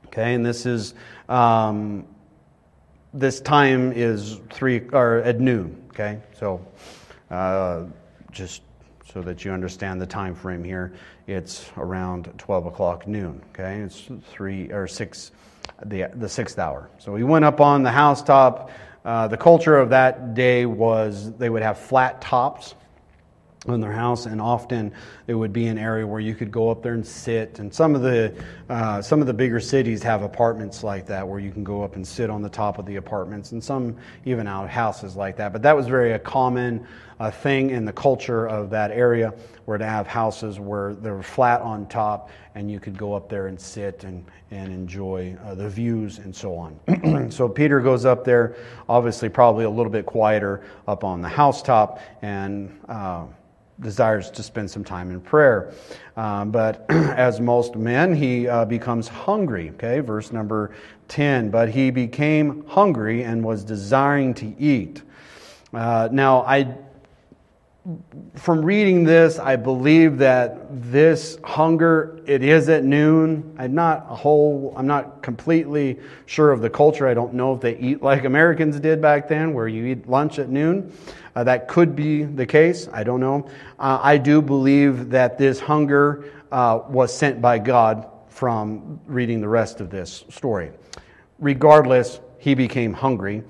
[0.07, 0.93] Okay, and this is
[1.29, 2.05] um,
[3.13, 5.81] this time is three or at noon.
[5.89, 6.65] Okay, so
[7.31, 7.83] uh,
[8.31, 8.61] just
[9.11, 10.93] so that you understand the time frame here
[11.27, 13.41] it's around 12 o'clock noon.
[13.49, 15.31] Okay, it's three or six,
[15.83, 16.89] the, the sixth hour.
[16.99, 18.69] So we went up on the housetop.
[19.03, 22.75] Uh, the culture of that day was they would have flat tops
[23.67, 24.91] on their house, and often
[25.27, 27.59] it would be an area where you could go up there and sit.
[27.59, 28.33] And some of the
[28.69, 31.95] uh, some of the bigger cities have apartments like that where you can go up
[31.95, 35.53] and sit on the top of the apartments, and some even out houses like that.
[35.53, 36.85] But that was very a common
[37.19, 39.33] uh, thing in the culture of that area,
[39.65, 43.29] where to have houses where they were flat on top, and you could go up
[43.29, 47.29] there and sit and and enjoy uh, the views and so on.
[47.31, 48.55] so Peter goes up there,
[48.87, 53.25] obviously probably a little bit quieter up on the housetop, and uh,
[53.79, 55.73] desires to spend some time in prayer.
[56.15, 59.71] Um, but as most men, he uh, becomes hungry.
[59.71, 60.75] Okay, verse number
[61.07, 61.49] 10.
[61.49, 65.01] But he became hungry and was desiring to eat.
[65.73, 66.77] Uh, now, I
[68.35, 73.55] from reading this, I believe that this hunger, it is at noon.
[73.59, 77.07] I'm not a whole, I'm not completely sure of the culture.
[77.07, 80.39] I don't know if they eat like Americans did back then, where you eat lunch
[80.39, 80.91] at noon.
[81.35, 82.89] Uh, that could be the case.
[82.91, 83.47] I don't know.
[83.77, 89.47] Uh, I do believe that this hunger uh, was sent by God from reading the
[89.47, 90.71] rest of this story.
[91.37, 93.43] Regardless, he became hungry.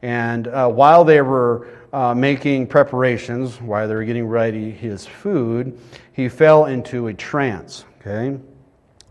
[0.00, 5.78] And uh, while they were uh, making preparations while they were getting ready his food,
[6.12, 7.84] he fell into a trance.
[8.00, 8.38] Okay?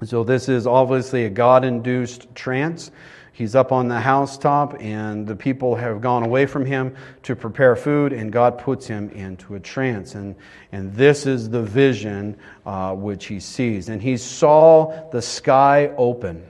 [0.04, 2.90] So, this is obviously a God induced trance.
[3.34, 7.76] He's up on the housetop, and the people have gone away from him to prepare
[7.76, 10.16] food, and God puts him into a trance.
[10.16, 10.36] And,
[10.72, 13.90] and this is the vision uh, which he sees.
[13.90, 16.46] And he saw the sky open,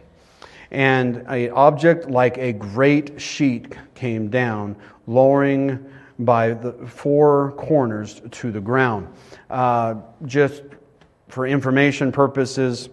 [0.72, 4.76] and an object like a great sheet came down,
[5.08, 5.86] lowering
[6.26, 9.08] by the four corners to the ground.
[9.50, 10.64] Uh, just
[11.28, 12.90] for information purposes,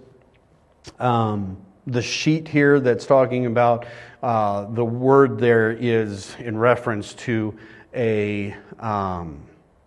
[0.98, 3.86] um, the sheet here that's talking about,
[4.22, 7.56] uh, the word there is in reference to
[7.94, 9.42] a um,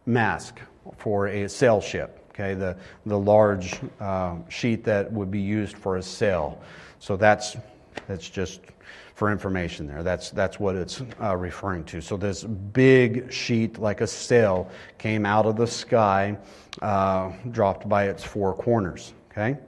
[0.06, 0.54] mast
[0.98, 2.18] for a sail ship.
[2.30, 6.62] Okay, the the large uh, sheet that would be used for a sail.
[7.00, 7.58] So that's
[8.08, 8.62] that's just
[9.22, 10.02] for information there.
[10.02, 12.02] That's, that's what it's uh, referring to.
[12.02, 16.40] So, this big sheet, like a sail, came out of the sky,
[16.82, 19.14] uh, dropped by its four corners.
[19.30, 19.60] Okay?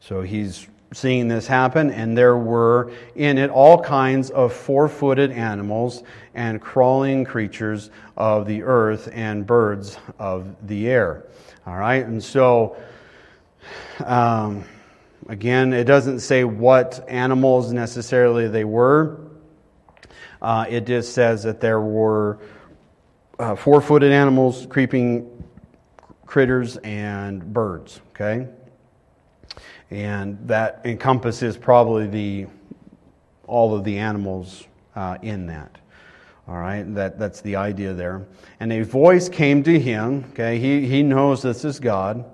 [0.00, 5.30] So, he's seeing this happen, and there were in it all kinds of four footed
[5.30, 6.02] animals
[6.34, 11.24] and crawling creatures of the earth and birds of the air.
[11.66, 12.04] All right?
[12.04, 12.76] And so,
[14.04, 14.64] Um,
[15.28, 19.20] again, it doesn't say what animals necessarily they were.
[20.40, 22.38] Uh, it just says that there were
[23.38, 25.44] uh, four footed animals, creeping
[26.26, 28.00] critters, and birds.
[28.10, 28.48] Okay?
[29.90, 32.46] And that encompasses probably the,
[33.46, 35.78] all of the animals uh, in that.
[36.48, 38.24] All right, that, that's the idea there.
[38.60, 40.26] And a voice came to him.
[40.30, 42.24] Okay, he, he knows this is God.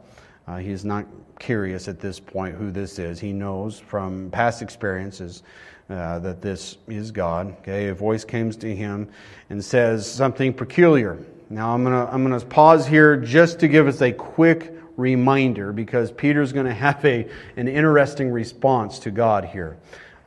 [0.46, 1.06] Uh, he's not
[1.42, 3.18] curious at this point who this is.
[3.18, 5.42] He knows from past experiences
[5.90, 7.56] uh, that this is God.
[7.58, 9.08] Okay, a voice comes to him
[9.50, 11.18] and says something peculiar.
[11.50, 16.12] Now I'm gonna I'm gonna pause here just to give us a quick reminder because
[16.12, 19.76] Peter's going to have a an interesting response to God here.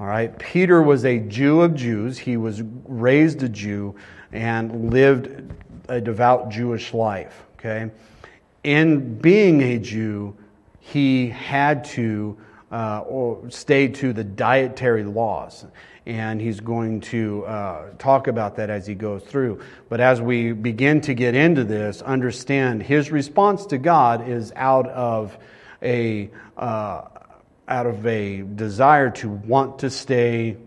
[0.01, 2.17] All right, Peter was a Jew of Jews.
[2.17, 3.95] He was raised a Jew
[4.34, 5.54] and lived
[5.88, 7.43] a devout Jewish life.
[7.58, 7.89] Okay,
[8.65, 10.36] in being a Jew,
[10.91, 12.38] he had to
[12.71, 13.04] uh,
[13.50, 15.65] stay to the dietary laws.
[16.06, 19.62] And he's going to uh, talk about that as he goes through.
[19.89, 24.88] But as we begin to get into this, understand his response to God is out
[24.89, 25.36] of
[25.82, 27.02] a uh,
[27.67, 30.58] out of a desire to want to stay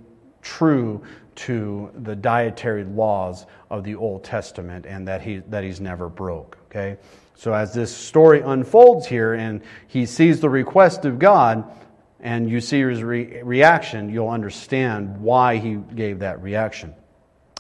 [0.43, 1.01] true
[1.37, 6.59] to the dietary laws of the Old Testament and that, he, that he's never broke.
[6.67, 6.97] Okay?
[7.39, 11.71] So as this story unfolds here and he sees the request of God
[12.19, 16.93] and you see his re- reaction, you'll understand why he gave that reaction.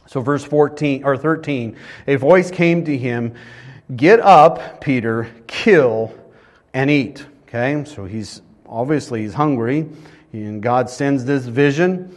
[0.06, 1.76] So verse 14 or 13,
[2.08, 3.34] a voice came to him,
[3.94, 6.12] "Get up, Peter, kill
[6.74, 7.84] and eat." Okay?
[7.86, 9.86] So he's obviously he's hungry,
[10.32, 12.16] and God sends this vision.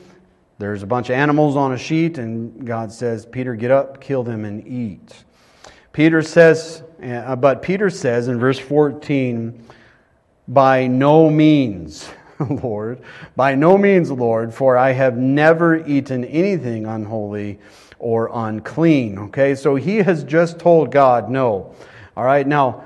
[0.58, 4.24] There's a bunch of animals on a sheet, and God says, Peter, get up, kill
[4.24, 5.26] them, and eat.
[5.94, 9.66] Peter says, but Peter says in verse 14,
[10.48, 12.10] by no means,
[12.50, 13.02] Lord,
[13.36, 17.60] by no means, Lord, for I have never eaten anything unholy
[18.00, 19.18] or unclean.
[19.18, 21.74] Okay, so he has just told God no.
[22.18, 22.84] All right, now,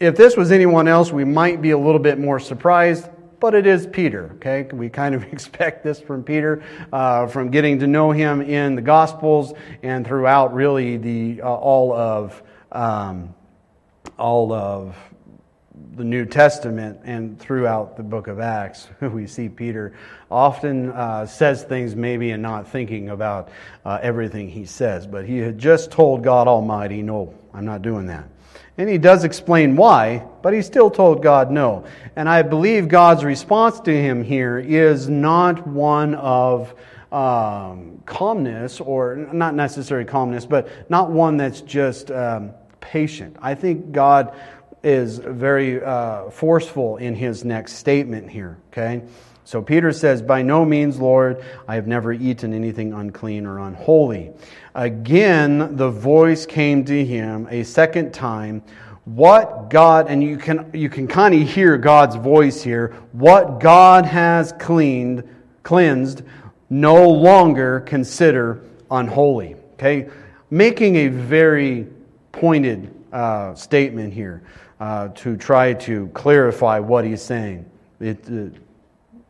[0.00, 3.08] if this was anyone else, we might be a little bit more surprised,
[3.40, 4.32] but it is Peter.
[4.36, 8.74] Okay, we kind of expect this from Peter, uh, from getting to know him in
[8.74, 13.34] the Gospels and throughout really the uh, all of um,
[14.18, 14.96] all of
[15.96, 19.94] the New Testament and throughout the book of Acts, we see Peter
[20.30, 23.48] often uh, says things maybe and not thinking about
[23.84, 25.06] uh, everything he says.
[25.06, 28.28] But he had just told God Almighty, No, I'm not doing that.
[28.76, 31.84] And he does explain why, but he still told God no.
[32.16, 36.74] And I believe God's response to him here is not one of
[37.12, 42.52] um, calmness, or not necessarily calmness, but not one that's just um,
[42.84, 43.36] patient.
[43.40, 44.36] I think God
[44.82, 49.02] is very uh, forceful in his next statement here, okay?
[49.44, 54.32] So Peter says, By no means, Lord, I have never eaten anything unclean or unholy.
[54.74, 58.62] Again, the voice came to him a second time.
[59.06, 64.06] What God, and you can, you can kind of hear God's voice here, what God
[64.06, 65.24] has cleaned,
[65.62, 66.22] cleansed,
[66.70, 69.56] no longer consider unholy.
[69.74, 70.08] Okay?
[70.50, 71.86] Making a very
[72.34, 74.42] pointed uh, statement here
[74.80, 77.64] uh, to try to clarify what he's saying.
[78.00, 78.56] It, uh,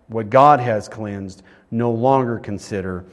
[0.08, 3.04] what God has cleansed, no longer consider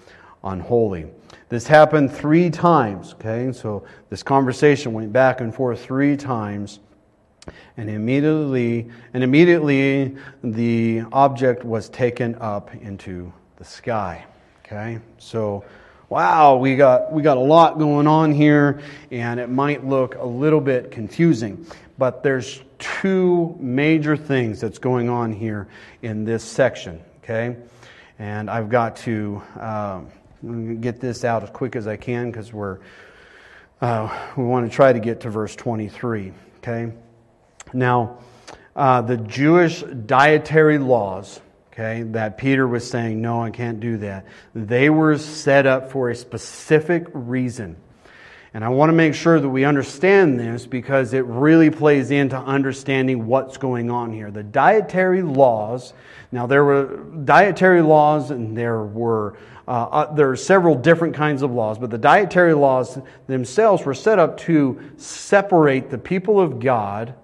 [0.43, 1.05] unholy.
[1.49, 3.51] This happened three times, okay?
[3.51, 6.79] So this conversation went back and forth three times.
[7.77, 14.25] And immediately, and immediately the object was taken up into the sky.
[14.63, 14.99] Okay?
[15.17, 15.63] So
[16.11, 20.25] wow, we got we got a lot going on here, and it might look a
[20.25, 21.65] little bit confusing.
[21.97, 25.67] But there's two major things that's going on here
[26.03, 27.01] in this section.
[27.23, 27.55] Okay?
[28.19, 29.41] And I've got to.
[29.59, 30.07] Um,
[30.79, 32.79] get this out as quick as I can because we're
[33.81, 36.33] uh, we want to try to get to verse 23.
[36.57, 36.91] Okay,
[37.73, 38.19] now
[38.75, 41.41] uh, the Jewish dietary laws.
[41.81, 44.27] Okay, that Peter was saying, no, I can't do that.
[44.53, 47.75] They were set up for a specific reason.
[48.53, 52.37] And I want to make sure that we understand this because it really plays into
[52.37, 54.29] understanding what's going on here.
[54.29, 55.93] The dietary laws,
[56.31, 61.41] now there were dietary laws and there were uh, uh, there are several different kinds
[61.41, 66.59] of laws, but the dietary laws themselves were set up to separate the people of
[66.59, 67.15] God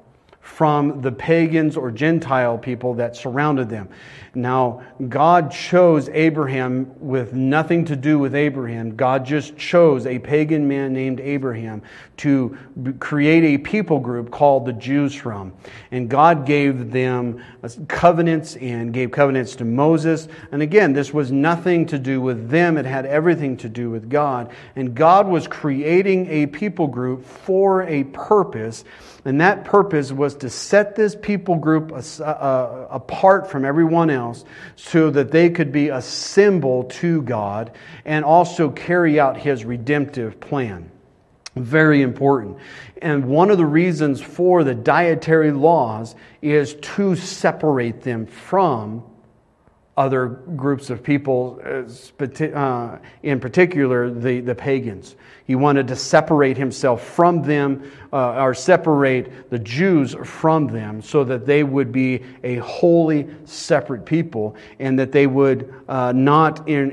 [0.48, 3.88] from the pagans or Gentile people that surrounded them.
[4.34, 8.96] Now, God chose Abraham with nothing to do with Abraham.
[8.96, 11.82] God just chose a pagan man named Abraham
[12.18, 12.58] to
[13.00, 15.54] create a people group called the Jews from.
[15.92, 17.44] And God gave them
[17.88, 20.28] covenants and gave covenants to Moses.
[20.52, 24.10] And again, this was nothing to do with them, it had everything to do with
[24.10, 24.52] God.
[24.76, 28.86] And God was creating a people group for a purpose.
[29.28, 34.46] And that purpose was to set this people group uh, uh, apart from everyone else
[34.78, 37.72] so that they could be a symbol to God
[38.06, 40.90] and also carry out his redemptive plan.
[41.58, 42.58] Very important.
[43.02, 49.04] And one of the reasons for the dietary laws is to separate them from
[49.98, 55.16] other groups of people, uh, in particular the, the pagans.
[55.46, 61.24] He wanted to separate himself from them, uh, or separate the Jews from them, so
[61.24, 66.92] that they would be a wholly separate people and that they would uh, not in,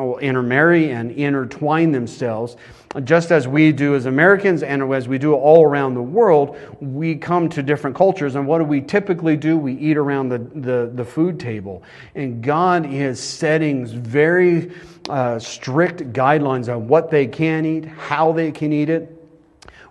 [0.00, 2.56] inter, intermarry and intertwine themselves
[3.04, 7.14] just as we do as Americans and as we do all around the world, we
[7.14, 8.34] come to different cultures.
[8.34, 9.56] And what do we typically do?
[9.56, 11.84] We eat around the, the, the food table.
[12.16, 14.72] And God is setting very
[15.08, 19.16] uh, strict guidelines on what they can eat, how they can eat it,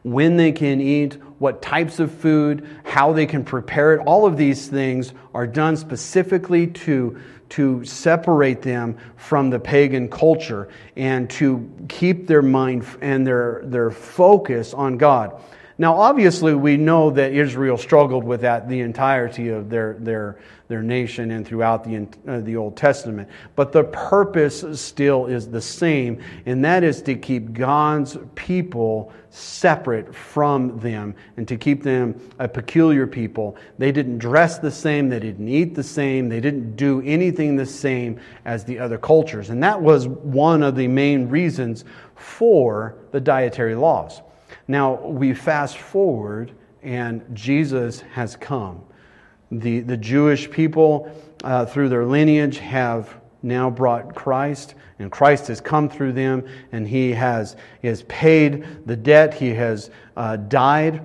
[0.04, 4.00] when they can eat, what types of food, how they can prepare it.
[4.06, 7.20] All of these things are done specifically to
[7.50, 13.92] to separate them from the pagan culture and to keep their mind and their, their
[13.92, 15.42] focus on God.
[15.78, 20.38] Now, obviously, we know that Israel struggled with that the entirety of their, their,
[20.70, 23.28] their nation and throughout the, uh, the Old Testament.
[23.56, 30.14] But the purpose still is the same, and that is to keep God's people separate
[30.14, 33.58] from them and to keep them a peculiar people.
[33.80, 37.66] They didn't dress the same, they didn't eat the same, they didn't do anything the
[37.66, 39.50] same as the other cultures.
[39.50, 41.84] And that was one of the main reasons
[42.16, 44.22] for the dietary laws.
[44.68, 46.52] Now, we fast forward,
[46.84, 48.84] and Jesus has come.
[49.52, 51.12] The, the Jewish people,
[51.44, 56.88] uh, through their lineage, have now brought Christ, and Christ has come through them, and
[56.88, 61.02] he has, he has paid the debt, he has uh, died,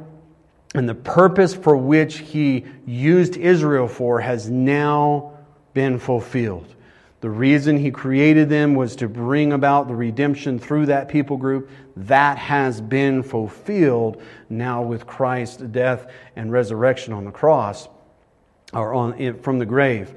[0.75, 5.33] and the purpose for which he used Israel for has now
[5.73, 6.75] been fulfilled.
[7.21, 11.71] The reason he created them was to bring about the redemption through that people group.
[11.97, 14.21] That has been fulfilled
[14.51, 17.89] now with Christ's death and resurrection on the cross
[18.75, 20.14] or on, from the grave.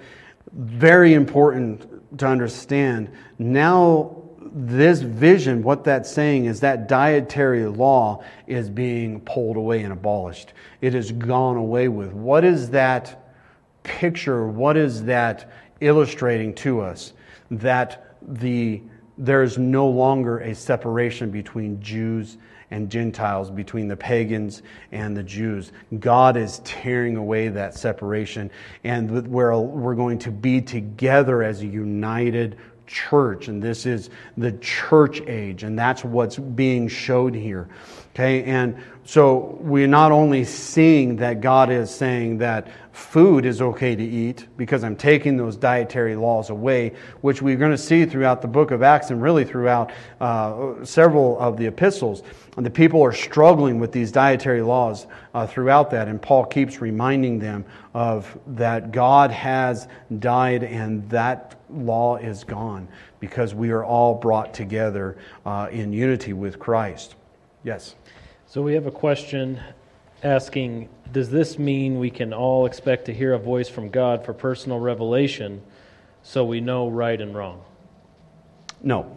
[0.52, 3.12] Very important to understand.
[3.38, 9.94] Now, this vision, what that's saying is that dietary law is being pulled away and
[9.94, 10.54] abolished.
[10.82, 12.14] It has gone away with.
[12.14, 13.32] What is that
[13.84, 14.48] picture?
[14.48, 15.52] What is that
[15.82, 17.14] illustrating to us
[17.52, 18.82] that the,
[19.18, 22.38] there is no longer a separation between Jews
[22.72, 24.62] and Gentiles, between the pagans
[24.92, 25.72] and the Jews.
[26.00, 28.52] God is tearing away that separation,
[28.84, 32.58] and we're, we're going to be together as a united
[32.88, 33.48] church.
[33.48, 37.70] And this is the church age, and that's what's being showed here.
[38.16, 38.78] Okay, and
[39.08, 44.46] so we're not only seeing that God is saying that food is okay to eat
[44.58, 46.92] because I'm taking those dietary laws away,
[47.22, 51.40] which we're going to see throughout the book of Acts and really throughout uh, several
[51.40, 52.22] of the epistles.
[52.58, 56.82] And the people are struggling with these dietary laws uh, throughout that, and Paul keeps
[56.82, 59.88] reminding them of that God has
[60.20, 62.90] died and that law is gone
[63.22, 67.16] because we are all brought together uh, in unity with Christ.
[67.64, 67.96] Yes.
[68.58, 69.60] So we have a question
[70.24, 74.34] asking Does this mean we can all expect to hear a voice from God for
[74.34, 75.62] personal revelation
[76.24, 77.62] so we know right and wrong?
[78.82, 79.16] No.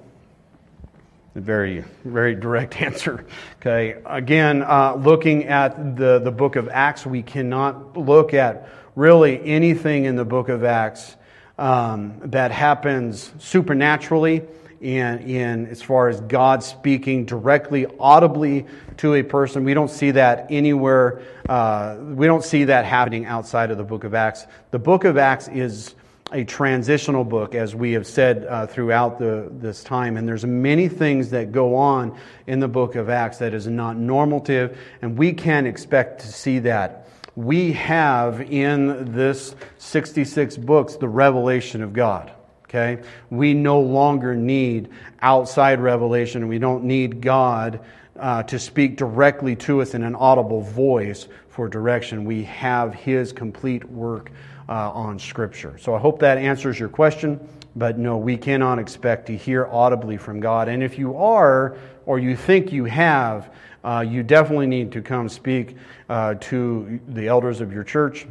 [1.35, 3.25] A very, very direct answer.
[3.63, 4.03] Okay.
[4.05, 10.05] Again, uh, looking at the, the book of Acts, we cannot look at really anything
[10.05, 11.17] in the book of Acts
[11.57, 14.43] um, that happens supernaturally
[14.81, 18.67] in, in as far as God speaking directly, audibly
[18.99, 19.65] to a person.
[19.65, 21.23] We don't see that anywhere.
[21.49, 24.47] Uh, we don't see that happening outside of the book of Acts.
[24.71, 25.95] The book of Acts is
[26.33, 30.17] a transitional book, as we have said uh, throughout the, this time.
[30.17, 32.17] And there's many things that go on
[32.47, 36.61] in the book of Acts that is not normative, and we can expect to see
[36.61, 37.09] that.
[37.37, 42.33] We have in this 66 books the revelation of God.
[42.71, 43.03] Okay?
[43.31, 44.91] We no longer need
[45.23, 46.47] outside revelation.
[46.47, 47.81] We don't need God
[48.17, 52.25] uh, to speak directly to us in an audible voice for direction.
[52.25, 54.31] We have His complete work
[54.69, 55.79] uh, on Scripture.
[55.79, 57.41] So I hope that answers your question.
[57.75, 60.69] But no, we cannot expect to hear audibly from God.
[60.69, 63.53] And if you are, or you think you have,
[63.85, 65.77] uh, you definitely need to come speak
[66.09, 68.27] uh, to the elders of your church.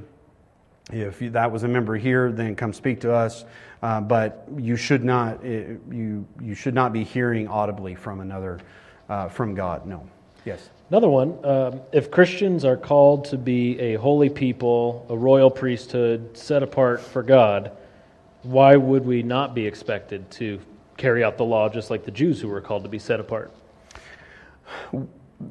[0.92, 3.46] If that was a member here, then come speak to us.
[3.82, 8.60] Uh, but you should not eh, you you should not be hearing audibly from another
[9.08, 9.86] uh, from God.
[9.86, 10.08] No.
[10.46, 10.70] Yes.
[10.90, 11.38] Another one.
[11.46, 17.00] Um, if Christians are called to be a holy people, a royal priesthood, set apart
[17.00, 17.72] for God,
[18.44, 20.60] why would we not be expected to
[20.98, 23.54] carry out the law just like the Jews who were called to be set apart?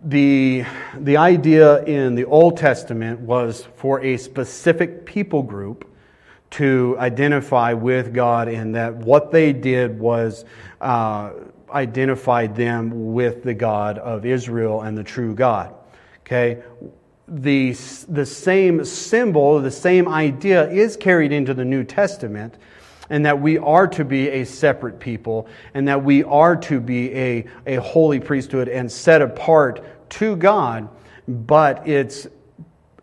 [0.05, 0.64] The,
[0.97, 5.91] the idea in the Old Testament was for a specific people group
[6.51, 10.44] to identify with God, and that what they did was
[10.80, 11.32] uh,
[11.70, 15.74] identified them with the God of Israel and the true God.
[16.20, 16.62] Okay?
[17.26, 17.72] The,
[18.09, 22.55] the same symbol, the same idea is carried into the New Testament
[23.11, 27.14] and that we are to be a separate people, and that we are to be
[27.14, 30.88] a, a holy priesthood and set apart to God,
[31.26, 32.26] but it's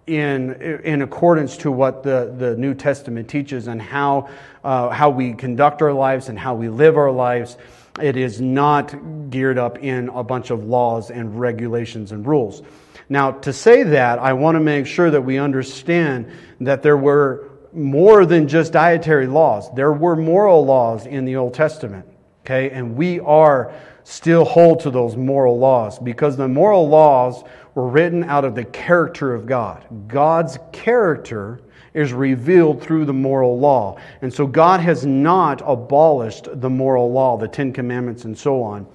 [0.08, 0.54] in,
[0.84, 4.30] in accordance to what the, the New Testament teaches and how,
[4.64, 7.58] uh, how we conduct our lives and how we live our lives.
[8.02, 12.62] It is not geared up in a bunch of laws and regulations and rules.
[13.08, 16.32] Now, to say that, I want to make sure that we understand
[16.62, 19.74] that there were more than just dietary laws.
[19.76, 22.06] There were moral laws in the Old Testament,
[22.44, 22.70] okay?
[22.72, 23.74] And we are
[24.06, 27.44] still hold to those moral laws because the moral laws
[27.74, 29.84] were written out of the character of God.
[30.08, 31.60] God's character
[31.96, 33.98] is revealed through the moral law.
[34.22, 38.86] And so God has not abolished the moral law, the Ten Commandments, and so on.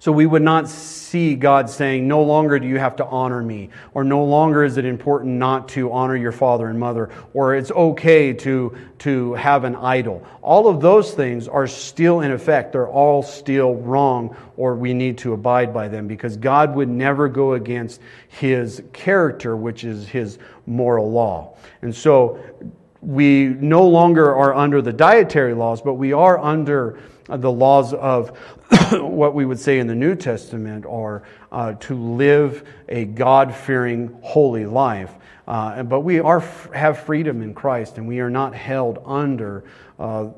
[0.00, 3.70] So we would not see God saying, No longer do you have to honor me,
[3.94, 7.72] or no longer is it important not to honor your father and mother, or it's
[7.72, 10.24] okay to, to have an idol.
[10.40, 12.72] All of those things are still in effect.
[12.72, 17.28] They're all still wrong, or we need to abide by them because God would never
[17.28, 21.56] go against his character, which is his moral law.
[21.82, 22.38] And so
[23.00, 28.38] we no longer are under the dietary laws, but we are under the laws of
[28.92, 34.18] what we would say in the New Testament are uh, to live a God fearing,
[34.22, 35.14] holy life.
[35.46, 36.40] Uh, but we are,
[36.74, 39.64] have freedom in Christ, and we are not held under
[39.98, 40.28] uh,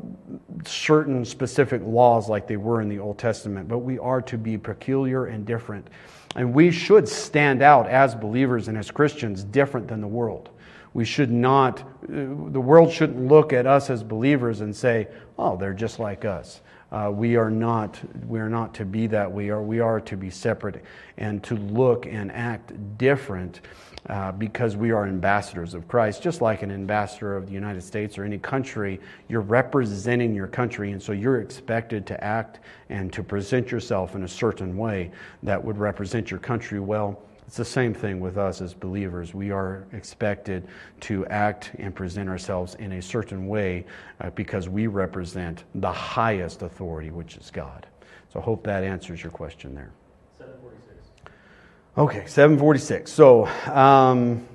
[0.65, 3.69] certain specific laws like they were in the Old Testament.
[3.69, 5.89] But we are to be peculiar and different.
[6.37, 10.51] And we should stand out as believers and as Christians different than the world.
[10.95, 15.09] We should not, uh, the world shouldn't look at us as believers and say,
[15.39, 16.61] oh, they're just like us.
[16.93, 19.63] Uh, we are not we are not to be that we are.
[19.63, 20.83] We are to be separate
[21.19, 23.61] and to look and act different
[24.09, 26.23] uh, because we are ambassadors of Christ.
[26.23, 30.91] Just like an ambassador of the United States or any country you're representing your country
[30.91, 35.13] and so you're expected to act and to present yourself in a certain way
[35.43, 39.35] that would represent your country well it's the same thing with us as believers.
[39.35, 40.69] We are expected
[41.01, 43.87] to act and present ourselves in a certain way
[44.21, 47.89] uh, because we represent the highest authority, which is God.
[48.33, 49.91] So I hope that answers your question there.
[50.39, 51.33] 746.
[51.99, 53.11] Okay, 746.
[53.11, 54.47] So, um,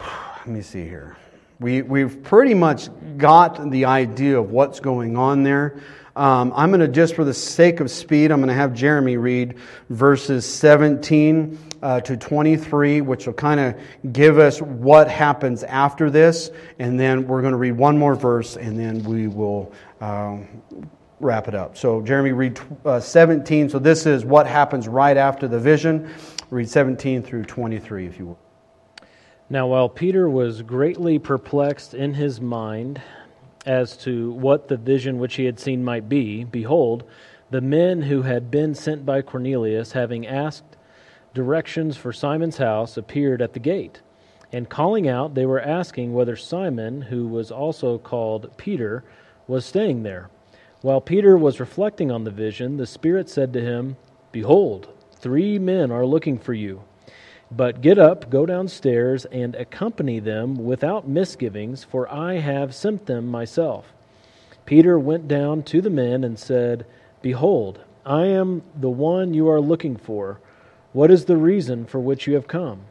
[0.00, 1.16] let me see here.
[1.60, 5.80] We, we've pretty much got the idea of what's going on there.
[6.14, 9.16] Um, I'm going to, just for the sake of speed, I'm going to have Jeremy
[9.16, 9.56] read
[9.88, 16.50] verses 17 uh, to 23, which will kind of give us what happens after this.
[16.78, 20.46] And then we're going to read one more verse, and then we will um,
[21.18, 21.78] wrap it up.
[21.78, 23.70] So, Jeremy, read uh, 17.
[23.70, 26.12] So, this is what happens right after the vision.
[26.50, 28.38] Read 17 through 23, if you will.
[29.48, 33.00] Now, while Peter was greatly perplexed in his mind,
[33.66, 37.04] as to what the vision which he had seen might be, behold,
[37.50, 40.76] the men who had been sent by Cornelius, having asked
[41.34, 44.00] directions for Simon's house, appeared at the gate.
[44.52, 49.04] And calling out, they were asking whether Simon, who was also called Peter,
[49.46, 50.28] was staying there.
[50.82, 53.96] While Peter was reflecting on the vision, the Spirit said to him,
[54.32, 56.82] Behold, three men are looking for you.
[57.54, 63.26] But get up, go downstairs, and accompany them without misgivings, for I have sent them
[63.26, 63.92] myself.
[64.64, 66.86] Peter went down to the men and said,
[67.20, 70.40] Behold, I am the one you are looking for.
[70.92, 72.82] What is the reason for which you have come?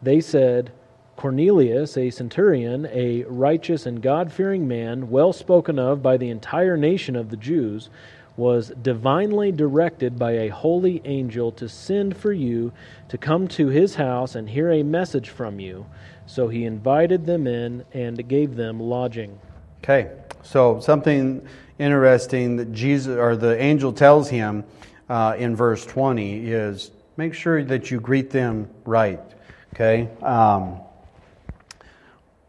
[0.00, 0.72] They said,
[1.16, 6.76] Cornelius, a centurion, a righteous and God fearing man, well spoken of by the entire
[6.76, 7.88] nation of the Jews,
[8.36, 12.72] was divinely directed by a holy angel to send for you
[13.08, 15.84] to come to his house and hear a message from you.
[16.26, 19.38] So he invited them in and gave them lodging.
[19.82, 20.10] Okay,
[20.42, 21.46] so something
[21.78, 24.64] interesting that Jesus or the angel tells him
[25.08, 29.20] uh, in verse 20 is make sure that you greet them right.
[29.74, 30.80] Okay, um,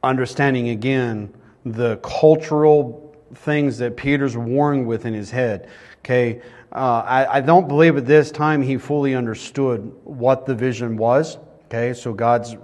[0.03, 1.33] understanding again
[1.65, 3.02] the cultural
[3.35, 5.69] things that Peter's warring with in his head.
[5.99, 10.97] Okay, uh, I, I don't believe at this time he fully understood what the vision
[10.97, 11.37] was.
[11.65, 12.55] Okay, so God's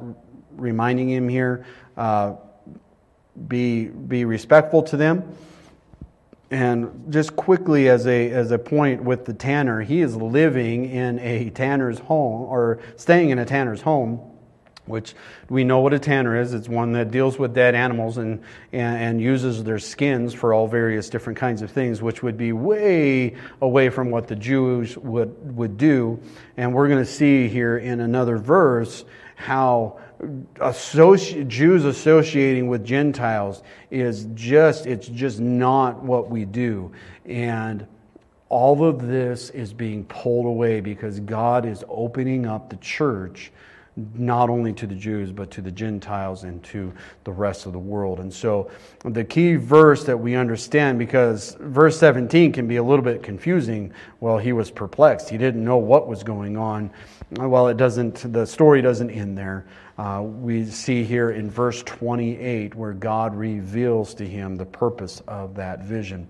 [0.51, 1.65] reminding him here
[1.97, 2.33] uh,
[3.47, 5.35] be, be respectful to them.
[6.51, 11.19] And just quickly, as a, as a point with the tanner, he is living in
[11.19, 14.19] a tanner's home or staying in a tanner's home
[14.89, 15.13] which
[15.49, 16.53] we know what a tanner is.
[16.53, 18.41] It's one that deals with dead animals and,
[18.73, 22.51] and, and, uses their skins for all various different kinds of things, which would be
[22.51, 26.19] way away from what the Jews would, would do.
[26.57, 29.99] And we're going to see here in another verse how
[30.55, 36.91] associ- Jews associating with Gentiles is just, it's just not what we do.
[37.25, 37.87] And
[38.49, 43.51] all of this is being pulled away because God is opening up the church
[44.15, 46.93] not only to the Jews, but to the Gentiles and to
[47.23, 48.19] the rest of the world.
[48.19, 48.69] And so,
[49.03, 53.93] the key verse that we understand, because verse 17 can be a little bit confusing.
[54.19, 55.29] Well, he was perplexed.
[55.29, 56.91] He didn't know what was going on.
[57.31, 59.65] Well, it doesn't, the story doesn't end there.
[59.97, 65.55] Uh, we see here in verse 28 where God reveals to him the purpose of
[65.55, 66.27] that vision.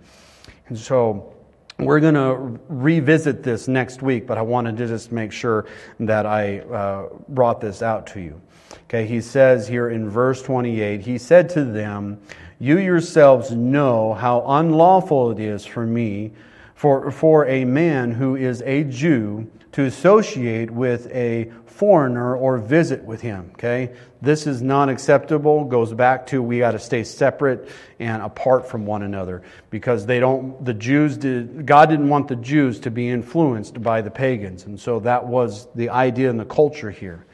[0.67, 1.36] And so,
[1.80, 5.66] we're going to revisit this next week, but I wanted to just make sure
[6.02, 8.40] that I uh, brought this out to you.
[8.84, 12.20] Okay, he says here in verse 28 He said to them,
[12.60, 16.34] You yourselves know how unlawful it is for me,
[16.76, 23.03] for, for a man who is a Jew, to associate with a foreigner or visit
[23.03, 23.51] with him.
[23.53, 23.93] Okay?
[24.22, 25.63] This is not acceptable.
[25.63, 30.20] Goes back to we got to stay separate and apart from one another because they
[30.20, 34.65] don't, the Jews did, God didn't want the Jews to be influenced by the pagans.
[34.65, 37.26] And so that was the idea and the culture here.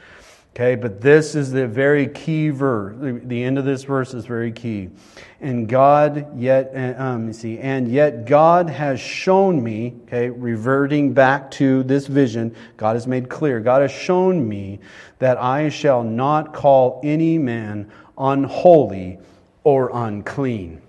[0.56, 2.96] Okay, but this is the very key verse.
[2.98, 4.88] The end of this verse is very key.
[5.38, 11.50] And God yet, uh, um, see, and yet God has shown me, okay, reverting back
[11.52, 14.80] to this vision, God has made clear, God has shown me
[15.18, 19.18] that I shall not call any man unholy
[19.62, 20.80] or unclean.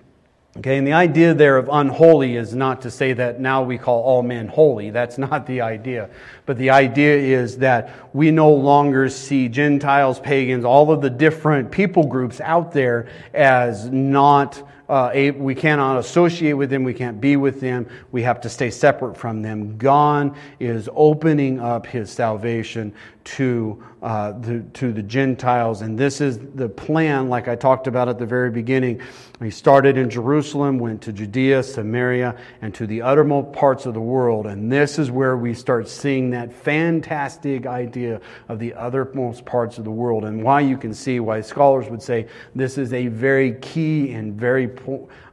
[0.58, 4.02] Okay, and the idea there of unholy is not to say that now we call
[4.02, 4.90] all men holy.
[4.90, 6.10] That's not the idea.
[6.48, 11.70] But the idea is that we no longer see Gentiles, pagans, all of the different
[11.70, 16.84] people groups out there as not uh, a, we cannot associate with them.
[16.84, 17.88] We can't be with them.
[18.12, 19.78] We have to stay separate from them.
[19.78, 22.96] God is opening up his salvation
[23.28, 25.82] to, uh, the, to the Gentiles.
[25.82, 29.02] And this is the plan, like I talked about at the very beginning.
[29.42, 34.02] He started in Jerusalem, went to Judea, Samaria, and to the uttermost parts of the
[34.02, 34.48] world.
[34.48, 39.84] And this is where we start seeing that fantastic idea of the othermost parts of
[39.84, 43.56] the world, and why you can see why scholars would say this is a very
[43.56, 44.70] key and very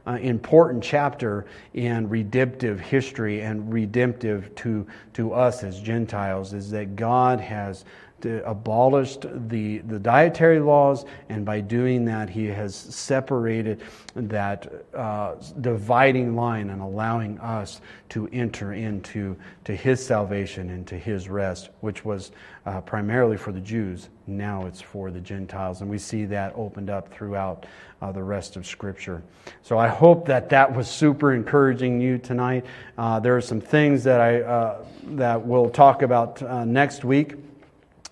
[0.07, 6.95] uh, important chapter in redemptive history and redemptive to, to us as Gentiles is that
[6.95, 7.85] God has
[8.23, 13.81] abolished the, the dietary laws, and by doing that, he has separated
[14.15, 20.97] that uh, dividing line and allowing us to enter into to his salvation and to
[20.97, 22.31] his rest, which was
[22.65, 24.09] uh, primarily for the Jews.
[24.27, 27.65] Now it's for the Gentiles, and we see that opened up throughout
[28.01, 29.21] uh, the rest of Scripture.
[29.61, 32.65] So I hope that that was super encouraging you tonight.
[32.97, 37.35] Uh, there are some things that I uh, that we'll talk about uh, next week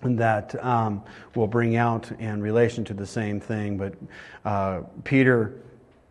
[0.04, 1.02] that um,
[1.34, 3.76] will bring out in relation to the same thing.
[3.76, 3.94] But
[4.44, 5.54] uh, Peter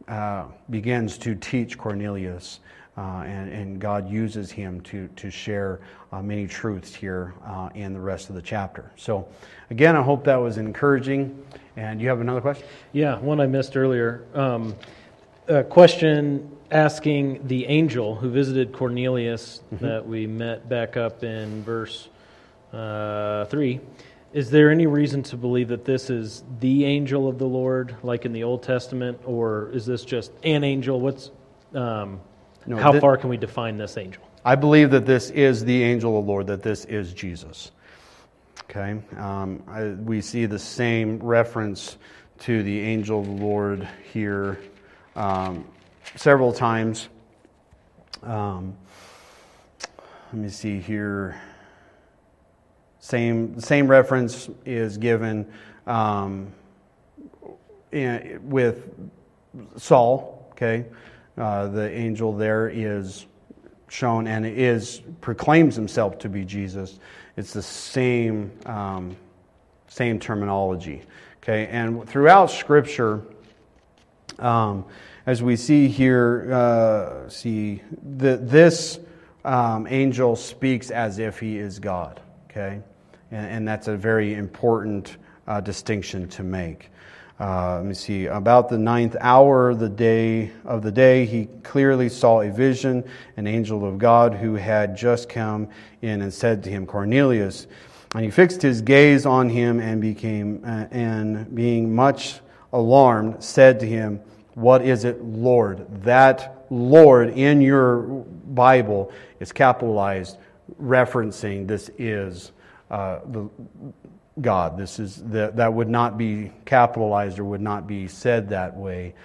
[0.08, 2.60] uh, begins to teach Cornelius,
[2.98, 5.80] uh, and, and, God uses him to, to share
[6.12, 8.92] uh, many truths here uh, in the rest of the chapter.
[8.98, 9.28] So,
[9.72, 11.44] again, I hope that was encouraging.
[11.76, 12.68] And you have another question?
[12.92, 14.26] Yeah, one I missed earlier.
[14.36, 14.76] Um,
[15.48, 19.86] a question asking the angel who visited Cornelius mm-hmm.
[19.86, 22.10] that we met back up in verse
[22.74, 23.80] uh, 3.
[24.34, 28.26] Is there any reason to believe that this is the angel of the Lord, like
[28.26, 31.00] in the Old Testament, or is this just an angel?
[31.00, 31.32] What's
[31.76, 32.20] um,
[32.66, 34.24] no, how far can we define this angel?
[34.44, 37.72] I believe that this is the angel of the Lord, that this is Jesus.
[38.64, 41.98] Okay, um, I, we see the same reference
[42.40, 44.58] to the angel of the Lord here
[45.16, 45.66] um,
[46.16, 47.10] several times
[48.24, 48.76] Um,
[50.32, 51.40] let me see here.
[53.04, 55.52] Same, same reference is given
[55.86, 56.54] um,
[57.92, 58.94] in, with
[59.76, 60.86] Saul, okay?
[61.38, 63.26] Uh, the angel there is
[63.90, 66.98] shown and is proclaims himself to be Jesus.
[67.36, 69.18] It's the same um,
[69.90, 71.02] same terminology,
[71.40, 71.68] okay?
[71.68, 73.22] And throughout Scripture,
[74.40, 74.86] um,
[75.26, 79.02] as we see here, uh, see the, this
[79.44, 82.82] um, angel speaks as if he is God, okay?
[83.34, 85.18] And, and that's a very important
[85.48, 86.92] uh, distinction to make.
[87.40, 88.28] Uh, let me see.
[88.28, 93.04] About the ninth hour of the day of the day, he clearly saw a vision,
[93.36, 95.68] an angel of God who had just come
[96.02, 97.66] in and said to him, Cornelius.
[98.14, 102.40] And he fixed his gaze on him and became, uh, and being much
[102.72, 104.22] alarmed, said to him,
[104.54, 105.88] What is it, Lord?
[106.04, 108.04] That Lord in your
[108.54, 110.38] Bible is capitalized,
[110.80, 112.53] referencing this is
[112.94, 113.50] uh, the
[114.40, 114.78] God.
[114.78, 119.16] This is the, that would not be capitalized or would not be said that way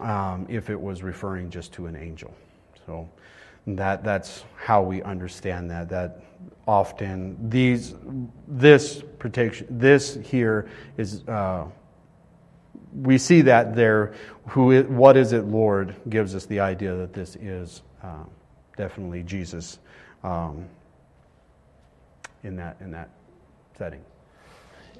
[0.00, 2.34] um, if it was referring just to an angel.
[2.84, 3.08] So
[3.68, 5.88] that that's how we understand that.
[5.88, 6.24] That
[6.66, 7.94] often these
[8.48, 11.26] this protection this here is.
[11.28, 11.66] Uh,
[12.92, 14.14] we see that there.
[14.48, 14.82] Who?
[14.82, 15.94] What is it, Lord?
[16.08, 18.24] Gives us the idea that this is uh,
[18.76, 19.78] definitely Jesus
[20.24, 20.68] um,
[22.44, 23.10] in that in that
[23.76, 24.00] setting.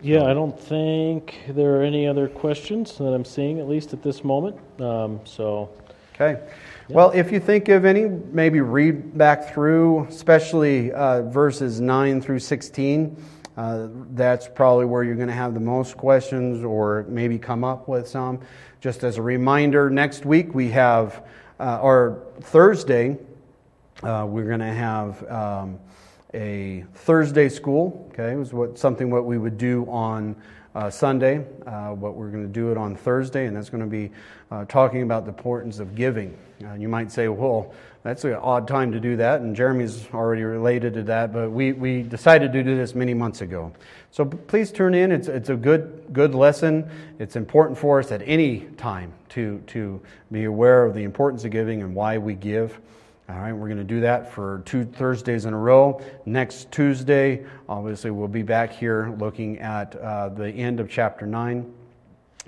[0.01, 4.03] Yeah, I don't think there are any other questions that I'm seeing, at least at
[4.03, 4.57] this moment.
[4.81, 5.71] Um, so,
[6.15, 6.43] okay.
[6.89, 12.41] Well, if you think of any, maybe read back through, especially uh, verses 9 through
[12.41, 13.17] 16.
[13.57, 17.87] Uh, that's probably where you're going to have the most questions or maybe come up
[17.87, 18.41] with some.
[18.81, 21.25] Just as a reminder, next week we have,
[21.61, 23.19] uh, or Thursday,
[24.03, 25.31] uh, we're going to have.
[25.31, 25.79] Um,
[26.35, 28.09] a Thursday school.
[28.13, 30.37] Okay, it was what something what we would do on
[30.75, 33.91] uh, Sunday, uh, but we're going to do it on Thursday, and that's going to
[33.91, 34.11] be
[34.51, 36.37] uh, talking about the importance of giving.
[36.65, 40.43] Uh, you might say, well, that's an odd time to do that, and Jeremy's already
[40.43, 43.73] related to that, but we, we decided to do this many months ago.
[44.11, 45.13] So please turn in.
[45.13, 46.91] It's, it's a good, good lesson.
[47.19, 51.51] It's important for us at any time to, to be aware of the importance of
[51.51, 52.81] giving and why we give.
[53.33, 56.03] All right, we're going to do that for two Thursdays in a row.
[56.27, 61.73] Next Tuesday, obviously, we'll be back here looking at uh, the end of chapter 9.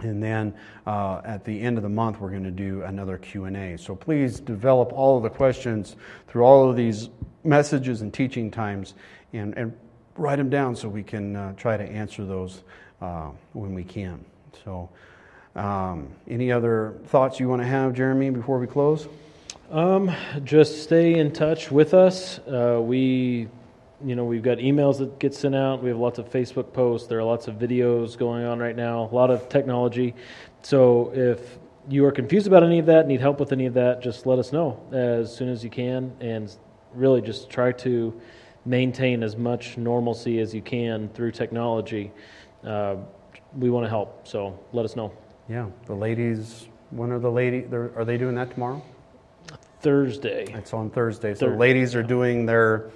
[0.03, 0.53] And then
[0.87, 3.79] uh, at the end of the month, we're going to do another Q&A.
[3.79, 5.97] So please develop all of the questions
[6.29, 7.09] through all of these
[7.45, 8.93] messages and teaching times
[9.33, 9.75] and, and
[10.17, 12.63] write them down so we can uh, try to answer those
[13.01, 14.23] uh, when we can.
[14.67, 14.91] So
[15.57, 19.09] um, any other thoughts you want to have, Jeremy, before we close?
[19.75, 20.15] Um,
[20.45, 22.39] just stay in touch with us.
[22.47, 23.49] Uh, we,
[24.05, 25.83] you know, we've got emails that get sent out.
[25.83, 27.09] We have lots of Facebook posts.
[27.09, 29.09] There are lots of videos going on right now.
[29.11, 30.15] A lot of technology.
[30.63, 31.59] So if
[31.89, 34.39] you are confused about any of that, need help with any of that, just let
[34.39, 36.55] us know as soon as you can, and
[36.93, 38.15] really just try to
[38.65, 42.13] maintain as much normalcy as you can through technology.
[42.63, 42.95] Uh,
[43.59, 45.13] we want to help, so let us know.
[45.49, 46.69] Yeah, the ladies.
[46.91, 47.73] When are the ladies?
[47.73, 48.81] Are they doing that tomorrow?
[49.85, 50.47] Thursday.
[50.55, 51.35] It's on Thursday.
[51.35, 52.91] So ladies are doing their,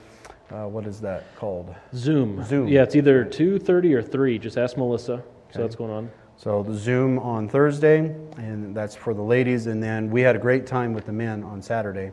[0.50, 1.74] uh, what is that called?
[1.94, 2.42] Zoom.
[2.44, 2.66] Zoom.
[2.66, 4.38] Yeah, it's either 2.30 or 3.
[4.38, 5.12] Just ask Melissa.
[5.12, 5.22] Okay.
[5.52, 6.10] So that's going on.
[6.38, 9.66] So the Zoom on Thursday, and that's for the ladies.
[9.66, 12.12] And then we had a great time with the men on Saturday.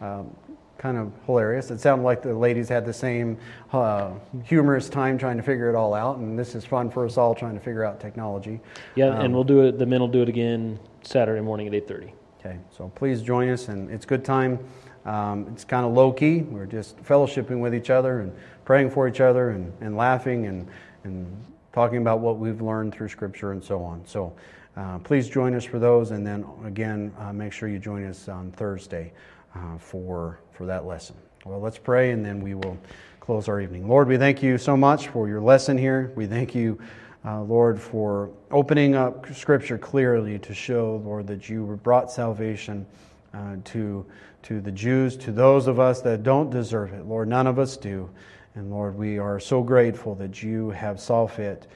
[0.00, 0.34] Um,
[0.78, 1.70] kind of hilarious.
[1.70, 3.36] It sounded like the ladies had the same
[3.72, 4.12] uh,
[4.44, 7.34] humorous time trying to figure it all out, and this is fun for us all
[7.34, 8.60] trying to figure out technology.
[8.94, 9.78] Yeah, um, and we'll do it.
[9.78, 12.12] The men will do it again Saturday morning at eight thirty.
[12.46, 14.58] Okay, so please join us, and it's good time.
[15.06, 16.40] Um, it's kind of low key.
[16.42, 18.34] We're just fellowshipping with each other and
[18.66, 20.68] praying for each other and, and laughing and,
[21.04, 21.26] and
[21.72, 24.02] talking about what we've learned through Scripture and so on.
[24.06, 24.34] So
[24.76, 28.28] uh, please join us for those, and then again, uh, make sure you join us
[28.28, 29.14] on Thursday
[29.54, 31.16] uh, for, for that lesson.
[31.46, 32.76] Well, let's pray, and then we will
[33.20, 33.88] close our evening.
[33.88, 36.12] Lord, we thank you so much for your lesson here.
[36.14, 36.78] We thank you
[37.24, 42.86] uh, Lord, for opening up Scripture clearly to show, Lord, that you brought salvation
[43.32, 44.04] uh, to,
[44.42, 47.06] to the Jews, to those of us that don't deserve it.
[47.06, 48.10] Lord, none of us do.
[48.54, 51.66] And Lord, we are so grateful that you have saw fit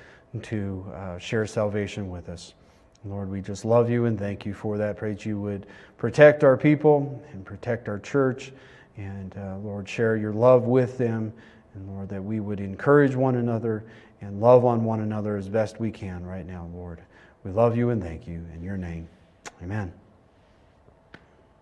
[0.42, 2.54] to uh, share salvation with us.
[3.04, 4.96] Lord, we just love you and thank you for that.
[4.96, 8.52] Pray that you would protect our people and protect our church.
[8.96, 11.32] And uh, Lord, share your love with them.
[11.74, 13.84] And Lord, that we would encourage one another
[14.20, 17.00] and love on one another as best we can right now, Lord.
[17.44, 18.44] We love you and thank you.
[18.54, 19.08] In your name,
[19.62, 19.92] amen.